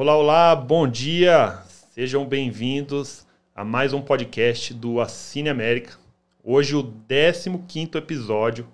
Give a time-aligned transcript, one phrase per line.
[0.00, 1.58] Olá, olá, bom dia!
[1.90, 5.98] Sejam bem-vindos a mais um podcast do Assine América.
[6.44, 6.94] Hoje o
[7.66, 8.68] 15 episódio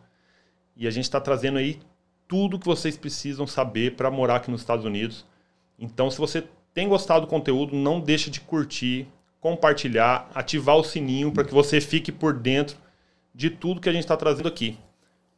[0.76, 1.80] e a gente está trazendo aí
[2.28, 5.24] tudo que vocês precisam saber para morar aqui nos Estados Unidos.
[5.78, 9.08] Então, se você tem gostado do conteúdo, não deixe de curtir,
[9.40, 12.76] compartilhar, ativar o sininho para que você fique por dentro
[13.34, 14.76] de tudo que a gente está trazendo aqui.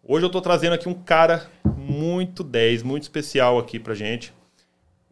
[0.03, 4.35] Hoje eu estou trazendo aqui um cara muito 10, muito especial aqui para gente.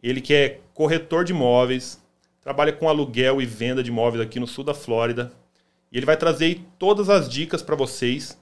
[0.04, 1.98] Ele que é corretor de imóveis,
[2.42, 5.32] trabalha com aluguel e venda de imóveis aqui no sul da Flórida.
[5.90, 8.38] E ele vai trazer todas as dicas para vocês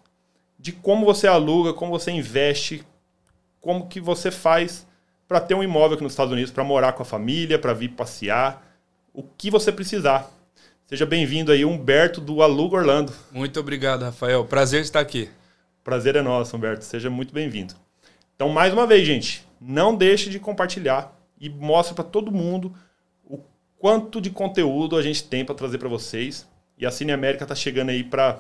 [0.58, 2.84] de como você aluga, como você investe,
[3.60, 4.88] como que você faz
[5.28, 7.90] para ter um imóvel aqui nos Estados Unidos, para morar com a família, para vir
[7.90, 8.76] passear,
[9.14, 10.28] o que você precisar.
[10.86, 13.12] Seja bem-vindo aí, Humberto do Aluga Orlando.
[13.30, 14.44] Muito obrigado, Rafael.
[14.44, 15.30] Prazer estar aqui.
[15.84, 16.84] Prazer é nosso, Humberto.
[16.84, 17.74] Seja muito bem-vindo.
[18.34, 22.72] Então, mais uma vez, gente, não deixe de compartilhar e mostre para todo mundo
[23.24, 23.40] o
[23.76, 26.48] quanto de conteúdo a gente tem para trazer para vocês.
[26.78, 28.38] E a Cine América está chegando aí para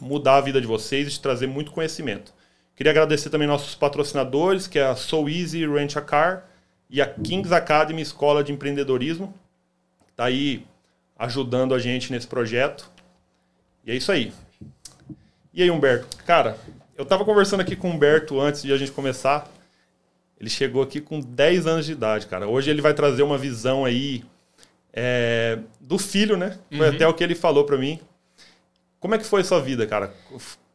[0.00, 2.32] mudar a vida de vocês e te trazer muito conhecimento.
[2.76, 6.48] Queria agradecer também nossos patrocinadores, que é a So Easy Rent a Car
[6.88, 9.34] e a Kings Academy Escola de Empreendedorismo.
[10.08, 10.64] Está aí
[11.18, 12.88] ajudando a gente nesse projeto.
[13.84, 14.32] E é isso aí.
[15.52, 16.16] E aí, Humberto?
[16.24, 16.56] Cara,
[16.96, 19.50] eu estava conversando aqui com o Humberto antes de a gente começar.
[20.42, 22.48] Ele chegou aqui com 10 anos de idade, cara.
[22.48, 24.24] Hoje ele vai trazer uma visão aí
[24.92, 26.58] é, do filho, né?
[26.68, 26.94] Foi uhum.
[26.96, 28.00] até o que ele falou para mim.
[28.98, 30.12] Como é que foi a sua vida, cara?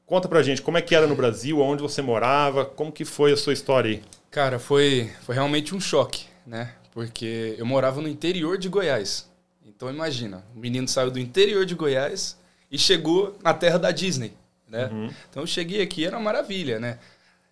[0.06, 3.34] Conta pra gente, como é que era no Brasil, onde você morava, como que foi
[3.34, 4.04] a sua história aí?
[4.32, 6.72] Cara, foi, foi realmente um choque, né?
[6.94, 9.30] Porque eu morava no interior de Goiás.
[9.66, 12.38] Então imagina, o menino saiu do interior de Goiás
[12.72, 14.32] e chegou na terra da Disney,
[14.66, 14.86] né?
[14.86, 15.10] Uhum.
[15.30, 17.00] Então eu cheguei aqui, era uma maravilha, né?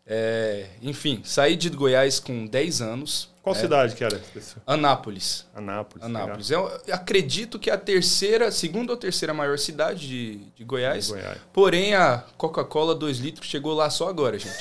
[0.08, 3.34] É, enfim, saí de Goiás com 10 anos.
[3.42, 4.20] Qual é, cidade que era?
[4.66, 5.46] Anápolis.
[5.54, 6.04] Anápolis.
[6.04, 6.50] Anápolis.
[6.50, 11.10] Eu, acredito que é a terceira, segunda ou terceira maior cidade de, de Goiás.
[11.10, 11.38] Goiás.
[11.54, 14.56] Porém, a Coca-Cola 2 litros chegou lá só agora, gente.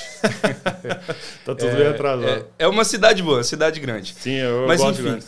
[1.45, 2.29] tá tudo é, bem atrasado.
[2.59, 4.15] É, é, uma cidade boa, cidade grande.
[4.19, 5.19] Sim, eu Mas, gosto enfim,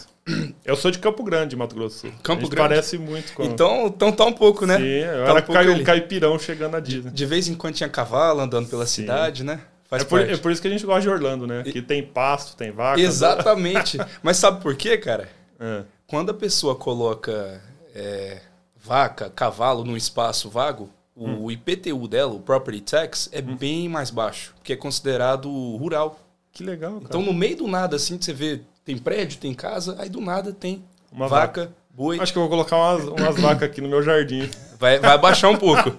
[0.66, 2.12] eu sou de Campo Grande, Mato Grosso Sul.
[2.22, 2.70] Campo Grande.
[2.70, 3.44] Parece muito com.
[3.44, 4.78] Então, então tá um pouco, né?
[4.78, 7.10] Sim, eu tá era um, um caipirão chegando na Disney.
[7.10, 9.04] De, de, vez em quando tinha cavalo andando pela Sim.
[9.04, 9.62] cidade, né?
[9.88, 11.64] Faz é, por, é por isso que a gente gosta de Orlando, né?
[11.64, 13.00] Que tem pasto, tem vaca.
[13.00, 13.98] Exatamente.
[14.22, 15.30] Mas sabe por quê, cara?
[15.60, 15.84] É.
[16.06, 17.62] Quando a pessoa coloca
[17.96, 18.42] é,
[18.76, 21.44] vaca, cavalo num espaço vago, hum.
[21.44, 23.56] o IPTU dela, o Property Tax, é hum.
[23.56, 26.20] bem mais baixo, que é considerado rural.
[26.52, 27.06] Que legal, cara.
[27.06, 30.54] Então, no meio do nada, assim, você vê tem prédio, tem casa, aí do nada
[30.54, 30.82] tem
[31.12, 31.76] uma vaca, vaca.
[31.98, 32.20] Boi.
[32.20, 34.48] Acho que eu vou colocar umas, umas vacas aqui no meu jardim.
[34.80, 35.92] Vai, vai baixar um pouco.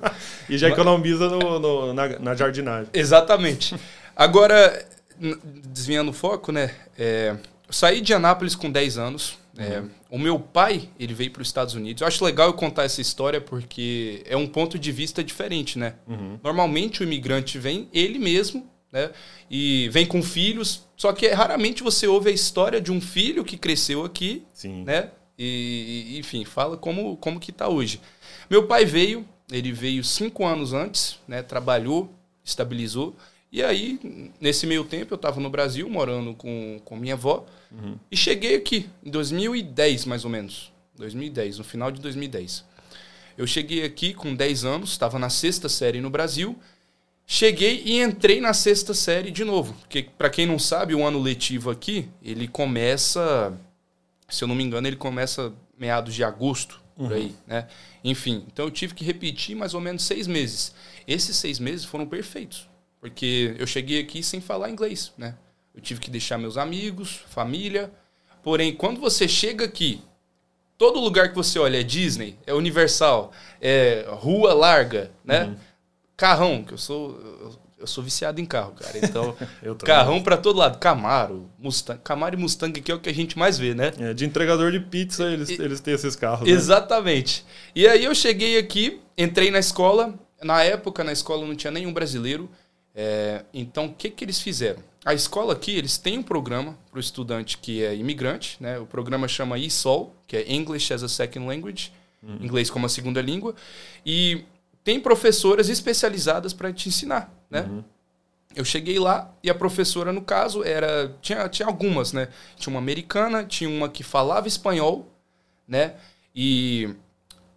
[0.49, 2.89] e já economiza no, no, na, na jardinagem.
[2.95, 3.75] Exatamente.
[4.15, 4.87] Agora,
[5.67, 6.73] desviando o foco, né?
[6.97, 7.37] É,
[7.69, 9.37] saí de Anápolis com 10 anos.
[9.59, 9.91] É, uhum.
[10.11, 12.01] o meu pai, ele veio para os Estados Unidos.
[12.01, 15.95] Eu acho legal eu contar essa história porque é um ponto de vista diferente, né?
[16.07, 16.39] Uhum.
[16.45, 19.11] Normalmente o imigrante vem ele mesmo né?
[19.51, 23.57] E vem com filhos, só que raramente você ouve a história de um filho que
[23.57, 24.85] cresceu aqui, Sim.
[24.85, 25.11] né?
[25.39, 28.01] E, enfim, fala como, como que está hoje.
[28.51, 31.43] Meu pai veio, ele veio cinco anos antes, né?
[31.43, 32.13] Trabalhou,
[32.45, 33.15] estabilizou.
[33.51, 37.47] E aí, nesse meio tempo, eu estava no Brasil, morando com, com minha avó.
[37.71, 37.97] Uhum.
[38.11, 40.73] E cheguei aqui, em 2010, mais ou menos.
[40.97, 42.65] 2010, no final de 2010.
[43.39, 46.59] Eu cheguei aqui com 10 anos, estava na sexta série no Brasil.
[47.25, 49.75] Cheguei e entrei na sexta série de novo.
[49.75, 53.57] Porque, para quem não sabe, o ano letivo aqui, ele começa.
[54.29, 57.17] Se eu não me engano, ele começa meados de agosto, por uhum.
[57.17, 57.69] aí, né?
[58.05, 60.75] Enfim, então eu tive que repetir mais ou menos seis meses.
[61.07, 62.69] Esses seis meses foram perfeitos.
[63.01, 65.37] Porque eu cheguei aqui sem falar inglês, né?
[65.75, 67.93] Eu tive que deixar meus amigos, família.
[68.43, 70.03] Porém, quando você chega aqui,
[70.77, 75.45] todo lugar que você olha é Disney, é Universal, é rua larga, né?
[75.45, 75.57] Uhum
[76.19, 77.17] Carrão, que eu sou.
[77.79, 78.99] Eu sou viciado em carro, cara.
[79.03, 79.37] Então,
[79.85, 80.79] carrão para todo lado.
[80.79, 82.01] Camaro, Mustang.
[82.03, 83.93] Camaro e Mustang que é o que a gente mais vê, né?
[83.99, 86.49] É, de entregador de pizza, eles, e, eles têm esses carros.
[86.49, 86.55] Né?
[86.55, 87.45] Exatamente.
[87.75, 90.15] E aí eu cheguei aqui, entrei na escola.
[90.43, 92.51] Na época, na escola não tinha nenhum brasileiro.
[92.95, 94.83] É, então, o que, que eles fizeram?
[95.05, 98.57] A escola aqui, eles têm um programa para o estudante que é imigrante.
[98.61, 98.79] Né?
[98.79, 101.93] O programa chama ESOL, que é English as a Second Language.
[102.23, 102.39] Uhum.
[102.43, 103.55] Inglês como a segunda língua.
[104.05, 104.45] E
[104.83, 107.63] tem professoras especializadas para te ensinar, né?
[107.63, 107.85] Uhum.
[108.57, 111.15] Eu cheguei lá e a professora, no caso, era.
[111.21, 112.29] Tinha, tinha algumas, né?
[112.57, 115.07] Tinha uma americana, tinha uma que falava espanhol,
[115.67, 115.95] né?
[116.35, 116.89] E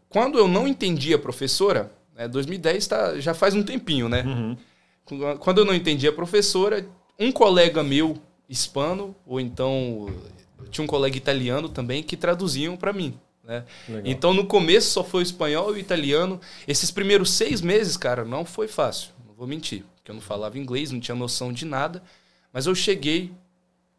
[0.09, 4.23] quando eu não entendia a professora, né, 2010 tá, já faz um tempinho, né?
[4.23, 5.37] Uhum.
[5.39, 6.85] Quando eu não entendia a professora,
[7.17, 8.17] um colega meu
[8.47, 10.07] hispano, ou então
[10.69, 13.17] tinha um colega italiano também que traduziam para mim.
[13.43, 13.63] Né?
[14.05, 16.39] Então no começo só foi o espanhol e o italiano.
[16.67, 19.09] Esses primeiros seis meses, cara, não foi fácil.
[19.41, 22.03] Vou mentir, porque eu não falava inglês, não tinha noção de nada.
[22.53, 23.31] Mas eu cheguei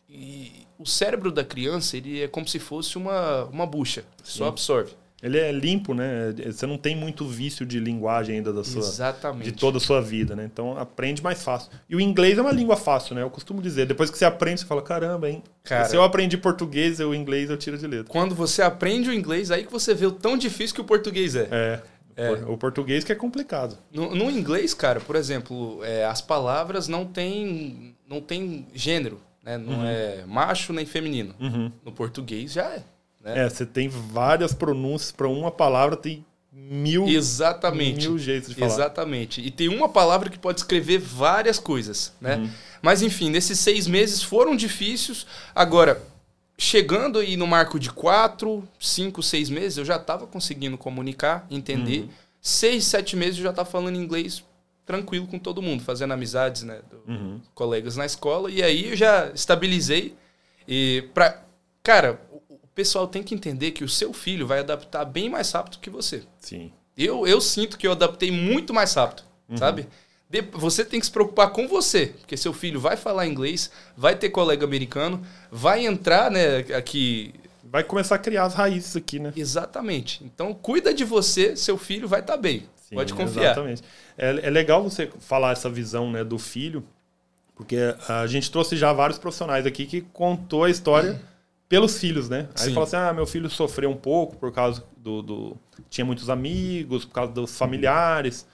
[0.09, 4.93] e o cérebro da criança ele é como se fosse uma, uma bucha, só absorve.
[5.21, 6.33] Ele é limpo, né?
[6.47, 9.51] Você não tem muito vício de linguagem ainda da sua, Exatamente.
[9.51, 10.45] de toda a sua vida, né?
[10.45, 11.73] Então aprende mais fácil.
[11.89, 13.23] E o inglês é uma língua fácil, né?
[13.23, 13.87] Eu costumo dizer.
[13.87, 15.43] Depois que você aprende, você fala, caramba, hein?
[15.65, 18.13] Cara, Se eu aprendi português, o inglês eu tiro de letra.
[18.13, 21.35] Quando você aprende o inglês, aí que você vê o tão difícil que o português
[21.35, 21.49] é.
[21.51, 21.83] É.
[22.16, 22.31] É.
[22.47, 23.78] O português que é complicado.
[23.92, 29.57] No, no inglês, cara, por exemplo, é, as palavras não têm não tem gênero, né?
[29.57, 31.35] Não é macho nem feminino.
[31.85, 32.83] No português já é.
[33.23, 33.47] Né?
[33.47, 38.09] É, você tem várias pronúncias para uma palavra, tem mil, Exatamente.
[38.09, 38.73] mil jeitos de falar.
[38.73, 39.40] Exatamente.
[39.40, 42.37] E tem uma palavra que pode escrever várias coisas, né?
[42.37, 42.50] Uhum.
[42.83, 45.26] Mas enfim, nesses seis meses foram difíceis.
[45.54, 46.02] Agora,
[46.59, 52.03] chegando aí no marco de quatro, cinco, seis meses, eu já estava conseguindo comunicar, entender.
[52.03, 52.09] Uhum.
[52.41, 54.45] Seis, sete meses eu já estava falando inglês
[54.85, 56.81] tranquilo com todo mundo, fazendo amizades, né?
[56.91, 57.41] do- Uhum.
[57.55, 58.51] Colegas na escola.
[58.51, 60.15] E aí eu já estabilizei.
[60.67, 61.43] E pra...
[61.83, 65.53] Cara, o o pessoal tem que entender que o seu filho vai adaptar bem mais
[65.53, 66.23] rápido que você.
[66.41, 66.73] Sim.
[66.97, 69.23] Eu, eu sinto que eu adaptei muito mais rápido,
[69.57, 69.87] sabe?
[70.53, 74.31] Você tem que se preocupar com você, porque seu filho vai falar inglês, vai ter
[74.31, 77.35] colega americano, vai entrar, né, aqui.
[77.65, 79.33] Vai começar a criar as raízes aqui, né?
[79.37, 80.23] Exatamente.
[80.25, 82.65] Então, cuida de você, seu filho vai estar bem.
[82.77, 83.45] Sim, Pode confiar.
[83.53, 83.83] Exatamente.
[84.17, 86.85] É, é legal você falar essa visão né, do filho,
[87.55, 87.77] porque
[88.09, 91.21] a gente trouxe já vários profissionais aqui que contou a história
[91.69, 92.49] pelos filhos, né?
[92.59, 92.75] Aí Sim.
[92.75, 95.23] fala assim: ah, meu filho sofreu um pouco por causa do.
[95.23, 95.57] do-
[95.89, 98.47] tinha muitos amigos, por causa dos familiares.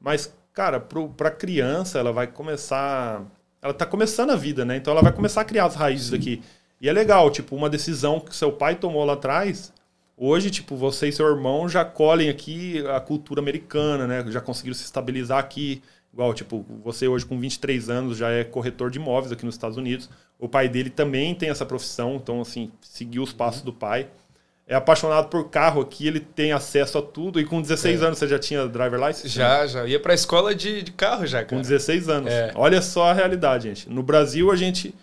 [0.00, 3.22] Mas, cara, pro, pra criança, ela vai começar.
[3.60, 4.76] Ela tá começando a vida, né?
[4.76, 6.42] Então ela vai começar a criar as raízes aqui.
[6.80, 9.72] E é legal, tipo, uma decisão que seu pai tomou lá atrás.
[10.16, 14.24] Hoje, tipo, você e seu irmão já colhem aqui a cultura americana, né?
[14.30, 15.82] Já conseguiram se estabilizar aqui.
[16.12, 19.76] Igual, tipo, você hoje com 23 anos já é corretor de imóveis aqui nos Estados
[19.76, 20.08] Unidos.
[20.38, 24.08] O pai dele também tem essa profissão, então, assim, seguiu os passos do pai.
[24.66, 27.38] É apaixonado por carro aqui, ele tem acesso a tudo.
[27.38, 28.06] E com 16 É.
[28.06, 29.28] anos você já tinha driver license?
[29.28, 29.86] Já, já.
[29.86, 31.62] Ia pra escola de, de carro já, Com cara.
[31.62, 32.32] 16 anos.
[32.32, 32.50] É.
[32.54, 33.90] Olha só a realidade, gente.
[33.90, 34.94] No Brasil a gente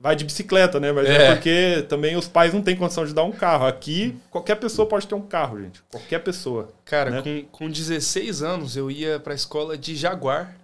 [0.00, 0.90] vai de bicicleta, né?
[0.92, 1.26] Mas é.
[1.26, 1.34] É.
[1.34, 3.66] porque também os pais não têm condição de dar um carro.
[3.66, 5.82] Aqui, qualquer pessoa pode ter um carro, gente.
[5.90, 6.70] Qualquer pessoa.
[6.86, 7.22] Cara, né?
[7.22, 10.56] com, com 16 anos eu ia pra escola de Jaguar.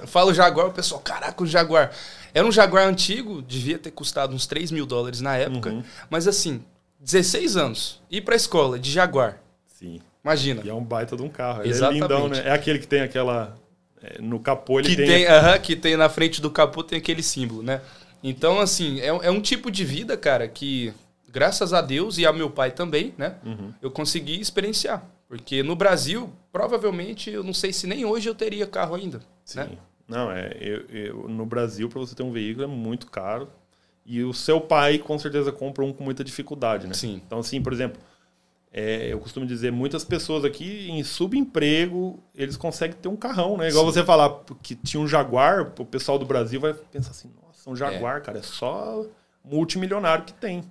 [0.00, 1.92] Eu Falo Jaguar, o pessoal, caraca, o Jaguar.
[2.34, 5.70] Era um Jaguar antigo, devia ter custado uns 3 mil dólares na época.
[5.70, 5.82] Uhum.
[6.10, 6.62] Mas assim,
[7.02, 9.40] 16 anos, ir pra escola de Jaguar.
[9.66, 10.00] Sim.
[10.24, 10.62] Imagina.
[10.64, 11.62] E é um baita de um carro.
[11.62, 11.98] Ele Exatamente.
[12.04, 12.42] é lindão, né?
[12.46, 13.56] É aquele que tem aquela.
[14.00, 15.06] é, no capô ele Que tem.
[15.06, 17.80] tem, aham, que tem na frente do capô tem aquele símbolo, né?
[18.22, 20.92] Então, assim, é, é um tipo de vida, cara, que
[21.28, 23.34] graças a Deus e a meu pai também, né?
[23.44, 23.72] Uhum.
[23.82, 25.02] Eu consegui experienciar.
[25.28, 29.20] Porque no Brasil, provavelmente, eu não sei se nem hoje eu teria carro ainda.
[29.44, 29.58] Sim.
[29.60, 29.68] Né?
[30.06, 30.56] Não, é.
[30.60, 33.48] eu- eu- no Brasil, para você ter um veículo, é muito caro.
[34.04, 36.94] E o seu pai, com certeza, compra um com muita dificuldade, né?
[36.94, 37.20] Sim.
[37.24, 38.00] Então, assim, por exemplo,
[38.72, 43.68] é, eu costumo dizer, muitas pessoas aqui em subemprego, eles conseguem ter um carrão, né?
[43.68, 43.92] Igual Sim.
[43.92, 47.74] você falar que tinha um Jaguar, o pessoal do Brasil vai pensar assim, nossa, um
[47.74, 47.76] É.
[47.76, 49.04] Jaguar, cara, é só
[49.44, 50.64] multimilionário que tem.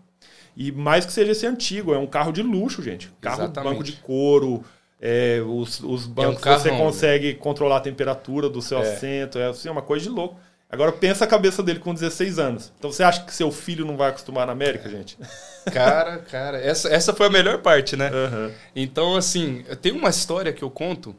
[0.58, 3.10] E mais que seja esse antigo, é um carro de luxo, gente.
[3.22, 3.72] Carro, Exatamente.
[3.72, 4.64] banco de couro,
[5.00, 6.78] é, os, os bancos, carrão, você né?
[6.78, 8.82] consegue controlar a temperatura do seu É.
[8.82, 10.38] assento, é assim, uma coisa de louco.
[10.72, 12.72] Agora pensa a cabeça dele com 16 anos.
[12.80, 15.18] Então você acha que seu filho não vai acostumar na América, gente?
[15.72, 18.08] Cara, cara, essa, essa foi a melhor parte, né?
[18.08, 18.52] Aham.
[18.76, 21.16] Então, assim, tem uma história que eu conto.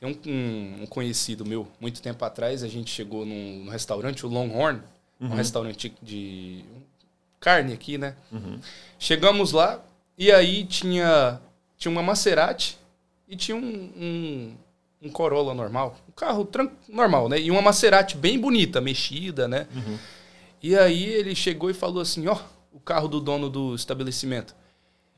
[0.00, 4.28] Tem um, um- conhecido meu, muito tempo atrás, a gente chegou num, num restaurante, o
[4.30, 4.80] Longhorn,
[5.20, 6.64] um restaurante de
[7.38, 8.14] carne aqui, né?
[8.98, 9.80] Chegamos lá
[10.16, 11.38] e aí tinha,
[11.76, 12.78] tinha uma Maserati
[13.28, 13.60] e tinha um,
[13.96, 14.54] um,
[15.02, 15.96] um Corolla normal.
[16.08, 16.48] Um carro
[16.88, 17.40] normal, né?
[17.40, 19.66] E uma Maserati bem bonita, mexida, né?
[20.62, 22.38] E aí ele chegou e falou assim, ó,
[22.72, 24.54] o carro do dono do estabelecimento.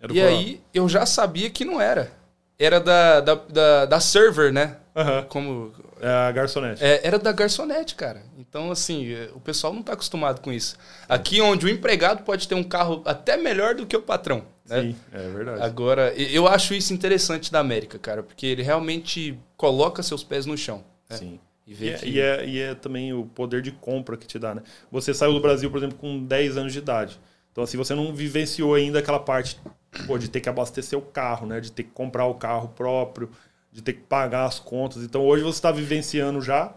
[0.01, 2.11] Era E aí eu já sabia que não era.
[2.59, 4.79] Era da, da, da, da server, né?
[4.97, 5.23] Aham.
[5.25, 5.73] Como.
[6.01, 6.83] É a garçonete.
[6.85, 8.23] é, era da garçonete, cara.
[8.39, 10.77] Então, assim, é, o pessoal não tá acostumado com isso.
[11.09, 14.45] Aqui onde o empregado pode ter um carro até melhor do que o patrão.
[14.69, 14.81] Né?
[14.83, 15.63] Sim, é verdade.
[15.63, 20.57] Agora, eu acho isso interessante da América, cara, porque ele realmente coloca seus pés no
[20.57, 20.85] chão.
[21.11, 21.17] né?
[21.17, 21.41] Sim.
[21.67, 22.07] E E vê é, que.
[22.09, 24.63] e, é, e é também o poder de compra que te dá, né?
[24.93, 27.19] Você saiu do Brasil, por exemplo, com 10 anos de idade.
[27.51, 29.59] Então, assim, você não vivenciou ainda aquela parte
[30.07, 31.61] pô, de ter que abastecer o carro, né?
[31.61, 33.31] De ter que comprar o carro próprio,
[33.75, 35.03] de ter que pagar as contas.
[35.03, 36.73] Então, hoje você está vivenciando já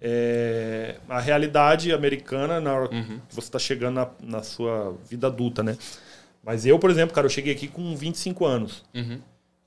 [0.00, 3.20] é, a realidade americana na hora Uhum.
[3.28, 5.76] que você está chegando na, na sua vida adulta, né?
[6.42, 8.82] Mas eu, por exemplo, cara, eu cheguei aqui com 25 anos.
[8.94, 9.20] Uhum.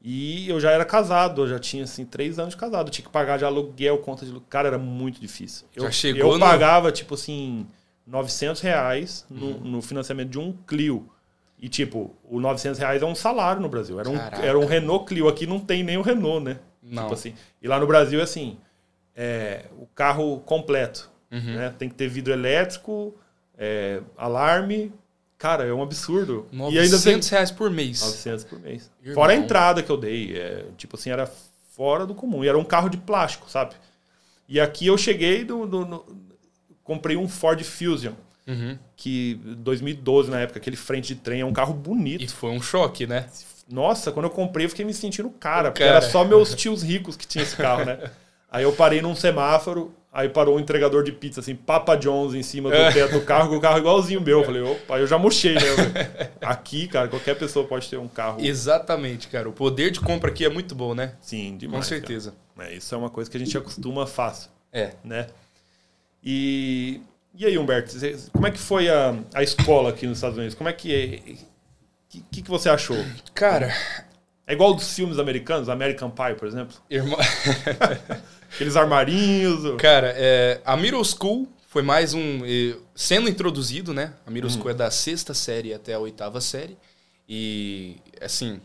[0.03, 2.87] E eu já era casado, eu já tinha, assim, três anos de casado.
[2.87, 4.47] Eu tinha que pagar de aluguel, conta de aluguel.
[4.49, 5.65] Cara, era muito difícil.
[5.75, 7.65] Eu, Já chegou eu no- pagava, tipo assim,
[8.05, 9.59] 900 reais no, Uhum.
[9.61, 11.07] no financiamento de um Clio.
[11.59, 13.99] E, tipo, o 900 reais é um salário no Brasil.
[13.99, 14.45] Era um, Caraca.
[14.45, 15.27] era um Renault Clio.
[15.27, 16.59] Aqui não tem nem o Renault, né?
[16.83, 17.03] Não.
[17.03, 17.33] Tipo assim.
[17.61, 18.57] E lá no Brasil é assim,
[19.15, 21.09] é, o carro completo.
[21.31, 21.39] Uhum.
[21.55, 21.73] Né?
[21.77, 23.15] Tem que ter vidro elétrico,
[23.57, 24.91] é, alarme.
[25.37, 26.45] Cara, é um absurdo.
[26.51, 28.01] 900 reais por mês.
[28.01, 28.91] 900 por mês.
[29.01, 29.15] Irmão.
[29.15, 30.37] Fora a entrada que eu dei.
[30.37, 31.25] é, tipo assim, era
[31.71, 32.43] fora do comum.
[32.43, 33.75] E era um carro de plástico, sabe?
[34.47, 35.65] E aqui eu cheguei do.
[35.65, 36.05] do- no-
[36.83, 38.13] comprei um Ford Fusion,
[38.47, 38.77] Uhum.
[38.95, 42.33] que 2012 na época, aquele frente de trem, é um carro E bonito.
[42.35, 43.27] foi um choque, né?
[43.69, 45.97] Nossa, quando eu comprei, eu fiquei me sentindo cara, porque Cara.
[45.97, 47.97] era só meus tios ricos que tinham esse carro, né?
[48.51, 52.41] Aí eu parei num semáforo, aí parou um entregador de pizza, assim, Papa John's em
[52.43, 54.39] cima do teto do carro, com o carro igualzinho meu.
[54.39, 55.61] Eu falei, opa, eu já murchei, né?
[56.39, 58.39] Aqui, cara, qualquer pessoa pode ter um carro.
[58.39, 59.49] Exatamente, cara.
[59.49, 61.15] O poder de compra aqui é muito bom, né?
[61.19, 61.83] Sim, demais.
[61.83, 62.33] Com certeza.
[62.55, 62.69] cara.
[62.69, 64.91] É, isso é uma coisa que a gente acostuma fácil, É.
[65.03, 65.27] né?
[66.23, 67.01] E,
[67.37, 67.95] e aí, Humberto,
[68.31, 70.55] como é que foi a, a escola aqui nos Estados Unidos?
[70.55, 72.17] Como é que é?
[72.17, 72.97] O que, que você achou?
[73.33, 73.73] Cara,
[74.47, 76.77] É igual dos filmes americanos, American Pie, por exemplo?
[76.89, 77.17] irmão.
[78.53, 79.75] Aqueles armarinhos.
[79.81, 82.41] Cara, é, a Middle School foi mais um.
[82.95, 84.13] Sendo introduzido, né?
[84.25, 86.77] A Middle School é da sexta série até a oitava série.
[87.27, 88.61] E, assim,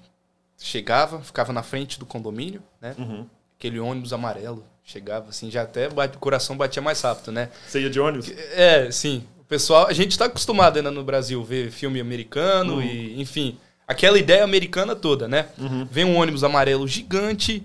[0.58, 2.94] chegava, ficava na frente do condomínio, né?
[2.98, 3.26] Uhum.
[3.58, 4.64] Aquele ônibus amarelo.
[4.90, 7.48] Chegava, assim, já até bate- o coração batia mais rápido, né?
[7.68, 8.28] Você ia de ônibus?
[8.54, 9.22] É, sim.
[9.40, 12.82] O pessoal, a gente tá acostumado ainda no Brasil ver filme americano Uhum.
[12.82, 13.56] e, enfim,
[13.86, 15.46] aquela ideia americana toda, né?
[15.56, 15.86] Uhum.
[15.90, 17.62] Vem um ônibus amarelo gigante,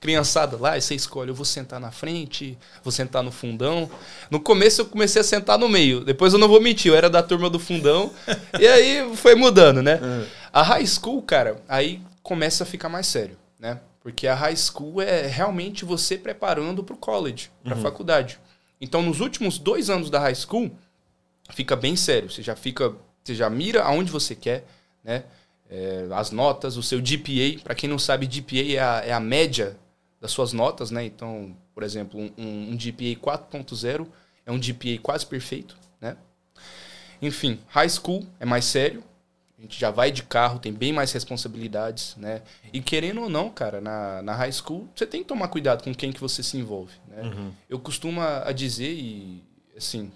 [0.00, 3.90] criançada lá, e você escolhe, eu vou sentar na frente, vou sentar no fundão.
[4.30, 7.10] No começo eu comecei a sentar no meio, depois eu não vou mentir, eu era
[7.10, 8.12] da turma do fundão,
[8.58, 9.98] e aí foi mudando, né?
[10.02, 10.26] É.
[10.52, 13.78] A high school, cara, aí começa a ficar mais sério, né?
[14.00, 18.40] Porque a high school é realmente você preparando pro college, pra faculdade.
[18.80, 20.70] Então, nos últimos dois anos da high school,
[21.50, 22.30] fica bem sério.
[22.30, 24.64] Você já fica, você já mira aonde você quer,
[25.04, 25.24] né?
[25.68, 27.62] É, as notas, o seu GPA.
[27.62, 29.76] Para quem não sabe, GPA é a, é a média
[30.20, 31.04] das suas notas, né?
[31.04, 34.06] Então, por exemplo, um, um, um GPA 4.0
[34.46, 36.16] é um GPA quase perfeito, né?
[37.22, 39.04] Enfim, high school é mais sério.
[39.60, 42.40] A gente já vai de carro, tem bem mais responsabilidades, né?
[42.72, 45.94] E querendo ou não, cara, na, na high school, você tem que tomar cuidado com
[45.94, 47.22] quem que você se envolve, né?
[47.24, 47.52] Uhum.
[47.68, 49.44] Eu costumo a dizer, e
[49.76, 50.10] assim,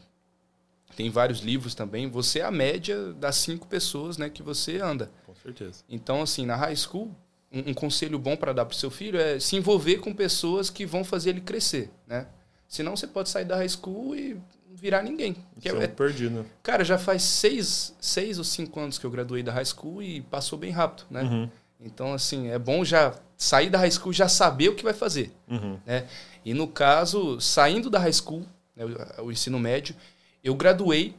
[0.96, 5.10] tem vários livros também, você é a média das cinco pessoas né, que você anda.
[5.26, 5.84] Com certeza.
[5.90, 7.14] Então, assim, na high school,
[7.52, 10.70] um, um conselho bom para dar para o seu filho é se envolver com pessoas
[10.70, 12.26] que vão fazer ele crescer, né?
[12.66, 14.40] Senão você pode sair da high school e
[14.74, 15.36] virar ninguém.
[15.60, 16.40] Que é- é perdido.
[16.40, 16.44] né?
[16.62, 20.20] cara, já faz seis, seis ou cinco anos que eu graduei da high school e
[20.22, 21.22] passou bem rápido, né?
[21.22, 21.48] Uhum.
[21.80, 24.94] Então, assim, é bom já sair da high school e já saber o que vai
[24.94, 25.78] fazer Uhum.
[25.86, 26.06] né?
[26.44, 28.42] E no caso, saindo da high school,
[28.76, 28.84] né,
[29.18, 29.94] o, o ensino médio,
[30.42, 31.14] eu graduei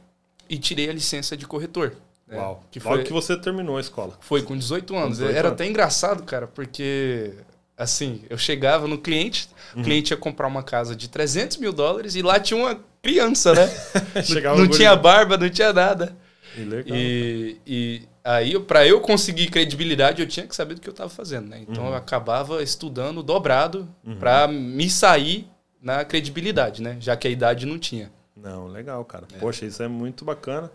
[0.48, 1.94] e tirei a licença de corretor.
[2.26, 2.36] né?
[2.38, 2.62] Uau.
[2.70, 4.16] Que Logo foi, que você terminou a escola.
[4.20, 5.18] foi com 18 anos.
[5.18, 5.52] 18 Era anos.
[5.60, 7.34] até engraçado, cara, porque
[7.76, 9.82] assim, eu chegava no cliente, Uhum.
[9.82, 13.52] o cliente ia comprar uma casa de 300 mil dólares e lá tinha uma criança,
[13.54, 13.68] né?
[14.56, 16.16] Não no tinha barba, não tinha nada.
[16.56, 16.96] E legal.
[16.96, 21.10] E, e aí, para eu conseguir credibilidade, eu tinha que saber do que eu estava
[21.10, 21.60] fazendo, né?
[21.68, 21.90] Então Uhum.
[21.90, 24.16] eu acabava estudando dobrado Uhum.
[24.16, 25.46] para me sair
[25.82, 26.96] na credibilidade, né?
[27.00, 28.10] Já que a idade não tinha.
[28.36, 29.26] Não, legal, cara.
[29.38, 30.70] Poxa, isso é muito bacana.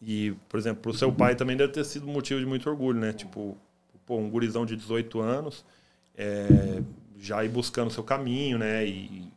[0.00, 3.12] E, por exemplo, pro seu pai também deve ter sido motivo de muito orgulho, né?
[3.12, 3.56] Tipo,
[4.04, 5.64] pô, um gurizão de 18 anos,
[6.16, 6.82] é,
[7.18, 8.86] já ir buscando o seu caminho, né?
[8.86, 9.32] E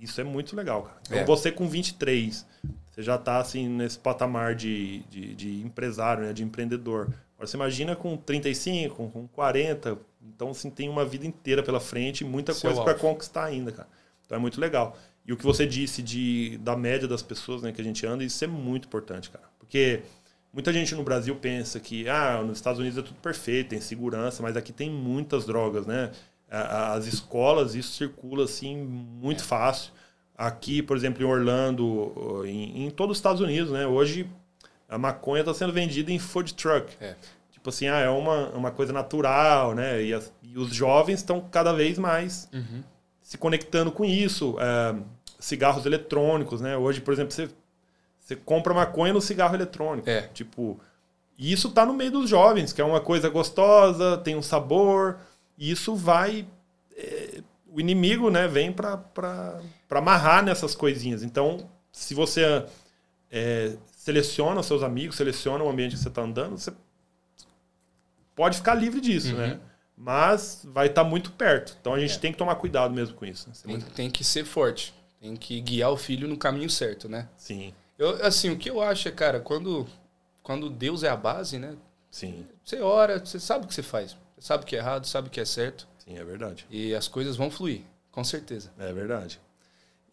[0.00, 1.00] isso é muito legal, cara.
[1.06, 1.24] Então, É.
[1.24, 2.46] você com 23,
[2.90, 6.32] você já tá, assim, nesse patamar de, de, de empresário, né?
[6.32, 7.12] De empreendedor.
[7.34, 12.22] Agora, você imagina com 35, com 40, então, assim, tem uma vida inteira pela frente
[12.22, 13.88] e muita Seu coisa para conquistar ainda, cara.
[14.24, 14.96] Então, é muito legal.
[15.26, 18.24] E o que você disse de, da média das pessoas né, que a gente anda,
[18.24, 19.44] isso é muito importante, cara.
[19.58, 20.02] Porque
[20.52, 24.42] muita gente no Brasil pensa que ah, nos Estados Unidos é tudo perfeito, tem segurança,
[24.42, 26.10] mas aqui tem muitas drogas, né?
[26.50, 29.92] As escolas, isso circula assim muito fácil.
[30.36, 33.86] Aqui, por exemplo, em Orlando, em, em todos os Estados Unidos, né?
[33.86, 34.28] Hoje
[34.88, 36.92] a maconha está sendo vendida em food truck.
[37.00, 37.14] É.
[37.52, 40.02] Tipo assim, ah, é uma, uma coisa natural, né?
[40.02, 42.48] E, as- e os jovens estão cada vez mais
[43.22, 44.56] se conectando com isso.
[44.58, 44.96] É,
[45.38, 46.76] cigarros eletrônicos, né?
[46.76, 47.48] Hoje, por exemplo, você,
[48.30, 50.08] você compra maconha no cigarro eletrônico.
[50.08, 50.22] É.
[50.32, 50.78] Tipo,
[51.36, 55.18] e isso tá no meio dos jovens, que é uma coisa gostosa, tem um sabor,
[55.58, 56.46] e isso vai
[56.96, 61.22] é, o inimigo, né, vem para amarrar nessas coisinhas.
[61.22, 62.64] Então, se você
[63.30, 66.72] é, seleciona seus amigos, seleciona o ambiente que você está andando, você
[68.34, 69.42] pode ficar livre disso, né?
[69.44, 69.50] uhum.
[69.50, 69.60] né?
[69.96, 71.76] Mas vai estar tá muito perto.
[71.78, 72.18] Então a gente é.
[72.18, 73.48] tem que tomar cuidado mesmo com isso.
[73.48, 73.54] Né?
[73.64, 74.94] Tem, tem, que ser forte.
[75.20, 77.28] Tem que guiar o filho no caminho certo, né?
[77.36, 77.74] Sim.
[78.00, 79.86] Eu, assim, o que eu acho é, cara, quando,
[80.42, 81.76] quando Deus é a base, né?
[82.10, 82.46] Sim.
[82.64, 84.16] Você ora, você sabe o que você faz.
[84.38, 85.86] Você sabe o que é errado, sabe o que é certo.
[85.98, 86.66] Sim, é verdade.
[86.70, 88.72] E as coisas vão fluir, com certeza.
[88.78, 89.38] É verdade.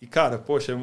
[0.02, 0.74] E, cara, poxa,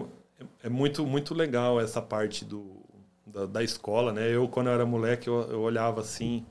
[0.41, 2.81] é, é muito, muito legal essa parte do,
[3.27, 4.35] da, da, escola, né?
[4.35, 6.47] Eu, quando eu era moleque, eu, eu olhava assim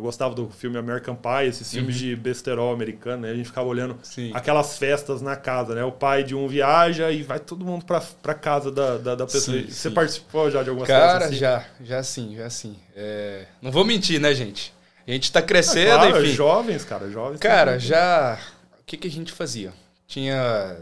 [0.00, 2.00] eu gostava do filme American Pie, esses filmes uhum.
[2.00, 3.30] de besterol americano, né?
[3.30, 4.30] A gente ficava olhando Sim.
[4.34, 5.84] aquelas festas na casa, né?
[5.84, 9.26] O pai de um viaja e vai todo mundo pra, pra casa da, da, da
[9.26, 9.58] pessoa.
[9.58, 9.94] Sim, Você sim.
[9.94, 11.36] participou já de algumas Cara, festas assim?
[11.36, 12.76] já, já sim, já sim.
[12.96, 13.44] É...
[13.60, 14.72] Não vou mentir, né, gente?
[15.06, 16.34] A gente tá crescendo, ah, claro, enfim.
[16.34, 17.40] jovens, cara, jovens.
[17.40, 18.38] Cara, já...
[18.80, 19.72] O que, que a gente fazia?
[20.06, 20.78] Tinha...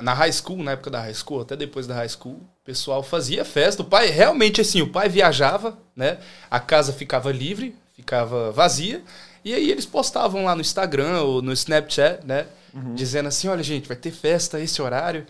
[0.00, 3.04] Na high school, na época da high school, até depois da high school, o pessoal
[3.04, 3.82] fazia festa.
[3.82, 6.18] O pai, realmente assim, o pai viajava, né?
[6.50, 9.02] A casa ficava livre, ficava vazia.
[9.44, 12.46] E aí eles postavam lá no Instagram ou no Snapchat, né?
[12.74, 12.94] Uhum.
[12.94, 15.26] Dizendo assim, olha, gente, vai ter festa esse horário.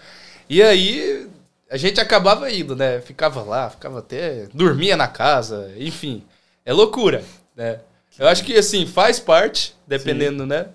[0.48, 1.28] E aí
[1.70, 3.00] a gente acabava indo, né?
[3.00, 4.46] Ficava lá, ficava até.
[4.52, 6.24] dormia na casa, enfim.
[6.64, 7.22] É loucura,
[7.54, 7.80] né?
[8.18, 10.48] Eu acho que assim, faz parte, dependendo, Sim.
[10.48, 10.66] né?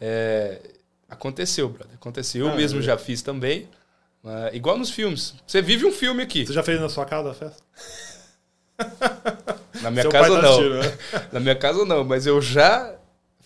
[0.00, 0.60] É,
[1.08, 1.94] aconteceu, brother.
[1.94, 2.46] Aconteceu.
[2.46, 2.82] Eu ah, mesmo é.
[2.82, 3.68] já fiz também.
[4.52, 5.34] igual nos filmes.
[5.46, 6.46] Você vive um filme aqui.
[6.46, 7.62] Você já fez na sua casa a festa?
[9.82, 10.70] Na minha Seu casa tá não.
[10.70, 10.92] né?
[11.32, 12.94] Na minha casa não, mas eu já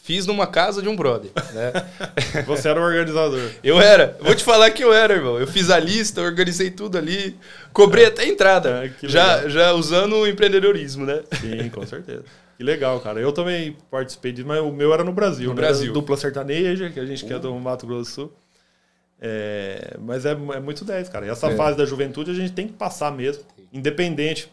[0.03, 1.73] fiz numa casa de um brother, né?
[2.47, 3.51] Você era o organizador.
[3.63, 4.19] Eu era.
[4.21, 5.39] Vou te falar que eu era, irmão.
[5.39, 7.37] Eu fiz a lista, organizei tudo ali,
[7.73, 8.09] cobrei é.
[8.09, 8.85] até a entrada.
[8.85, 11.23] É, já, já usando o empreendedorismo, né?
[11.41, 12.25] Sim, com certeza.
[12.57, 13.21] Que legal, cara.
[13.21, 15.61] Eu também participei disso, mas o meu era no Brasil, no né?
[15.61, 15.93] Brasil.
[15.93, 17.29] Dupla sertaneja, que a gente uh.
[17.29, 18.33] quer do Mato Grosso do Sul.
[19.21, 21.27] É, mas é, é muito 10, cara.
[21.27, 21.57] E essa é.
[21.57, 24.51] fase da juventude a gente tem que passar mesmo, independente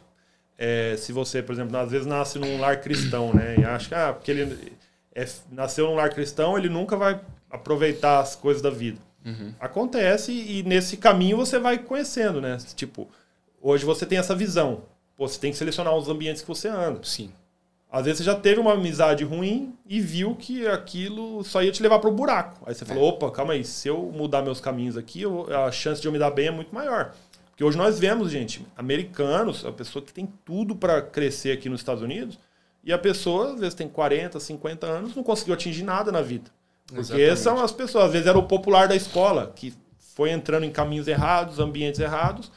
[0.62, 3.56] é, se você, por exemplo, às vezes nasce num lar cristão, né?
[3.58, 4.74] E acha que ah, porque ele
[5.16, 7.18] é, nasceu num lar cristão, ele nunca vai
[7.50, 9.00] aproveitar as coisas da vida.
[9.26, 9.54] Uhum.
[9.58, 12.58] Acontece e nesse caminho você vai conhecendo, né?
[12.76, 13.08] Tipo,
[13.62, 14.84] hoje você tem essa visão.
[15.16, 17.00] Pô, você tem que selecionar os ambientes que você anda.
[17.04, 17.32] Sim.
[17.90, 21.82] Às vezes você já teve uma amizade ruim e viu que aquilo só ia te
[21.82, 22.62] levar para o buraco.
[22.66, 22.88] Aí você é.
[22.88, 25.24] falou, opa, calma aí, se eu mudar meus caminhos aqui,
[25.66, 27.14] a chance de eu me dar bem é muito maior.
[27.60, 31.82] Porque hoje nós vemos, gente, americanos, a pessoa que tem tudo para crescer aqui nos
[31.82, 32.40] Estados Unidos,
[32.82, 36.50] e a pessoa, às vezes, tem 40, 50 anos, não conseguiu atingir nada na vida.
[36.88, 37.40] Porque Exatamente.
[37.40, 39.74] são as pessoas, às vezes era o popular da escola, que
[40.16, 42.50] foi entrando em caminhos errados, ambientes errados,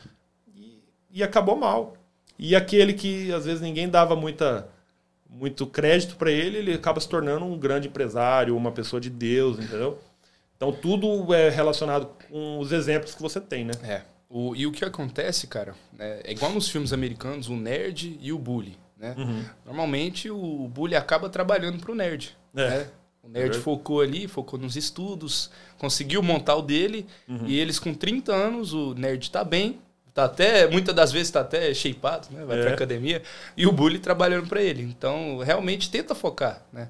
[0.54, 0.78] e,
[1.10, 1.96] e acabou mal.
[2.38, 4.68] E aquele que, às vezes, ninguém dava muita,
[5.28, 9.58] muito crédito para ele, ele acaba se tornando um grande empresário, uma pessoa de Deus,
[9.58, 9.98] entendeu?
[10.56, 13.72] Então, tudo é relacionado com os exemplos que você tem, né?
[13.82, 14.11] É.
[14.34, 18.32] O, e o que acontece, cara, né, é igual nos filmes americanos, o nerd e
[18.32, 18.78] o bully.
[18.96, 19.14] Né?
[19.18, 19.44] Uhum.
[19.66, 22.34] Normalmente o bully acaba trabalhando pro nerd.
[22.56, 22.70] É.
[22.70, 22.88] Né?
[23.22, 23.60] O nerd é.
[23.60, 27.46] focou ali, focou nos estudos, conseguiu montar o dele, uhum.
[27.46, 29.78] e eles com 30 anos, o nerd tá bem,
[30.14, 32.42] tá até, muitas das vezes tá até shapeado, né?
[32.46, 32.62] Vai é.
[32.62, 33.22] pra academia,
[33.54, 34.82] e o bully trabalhando para ele.
[34.82, 36.88] Então, realmente tenta focar, né?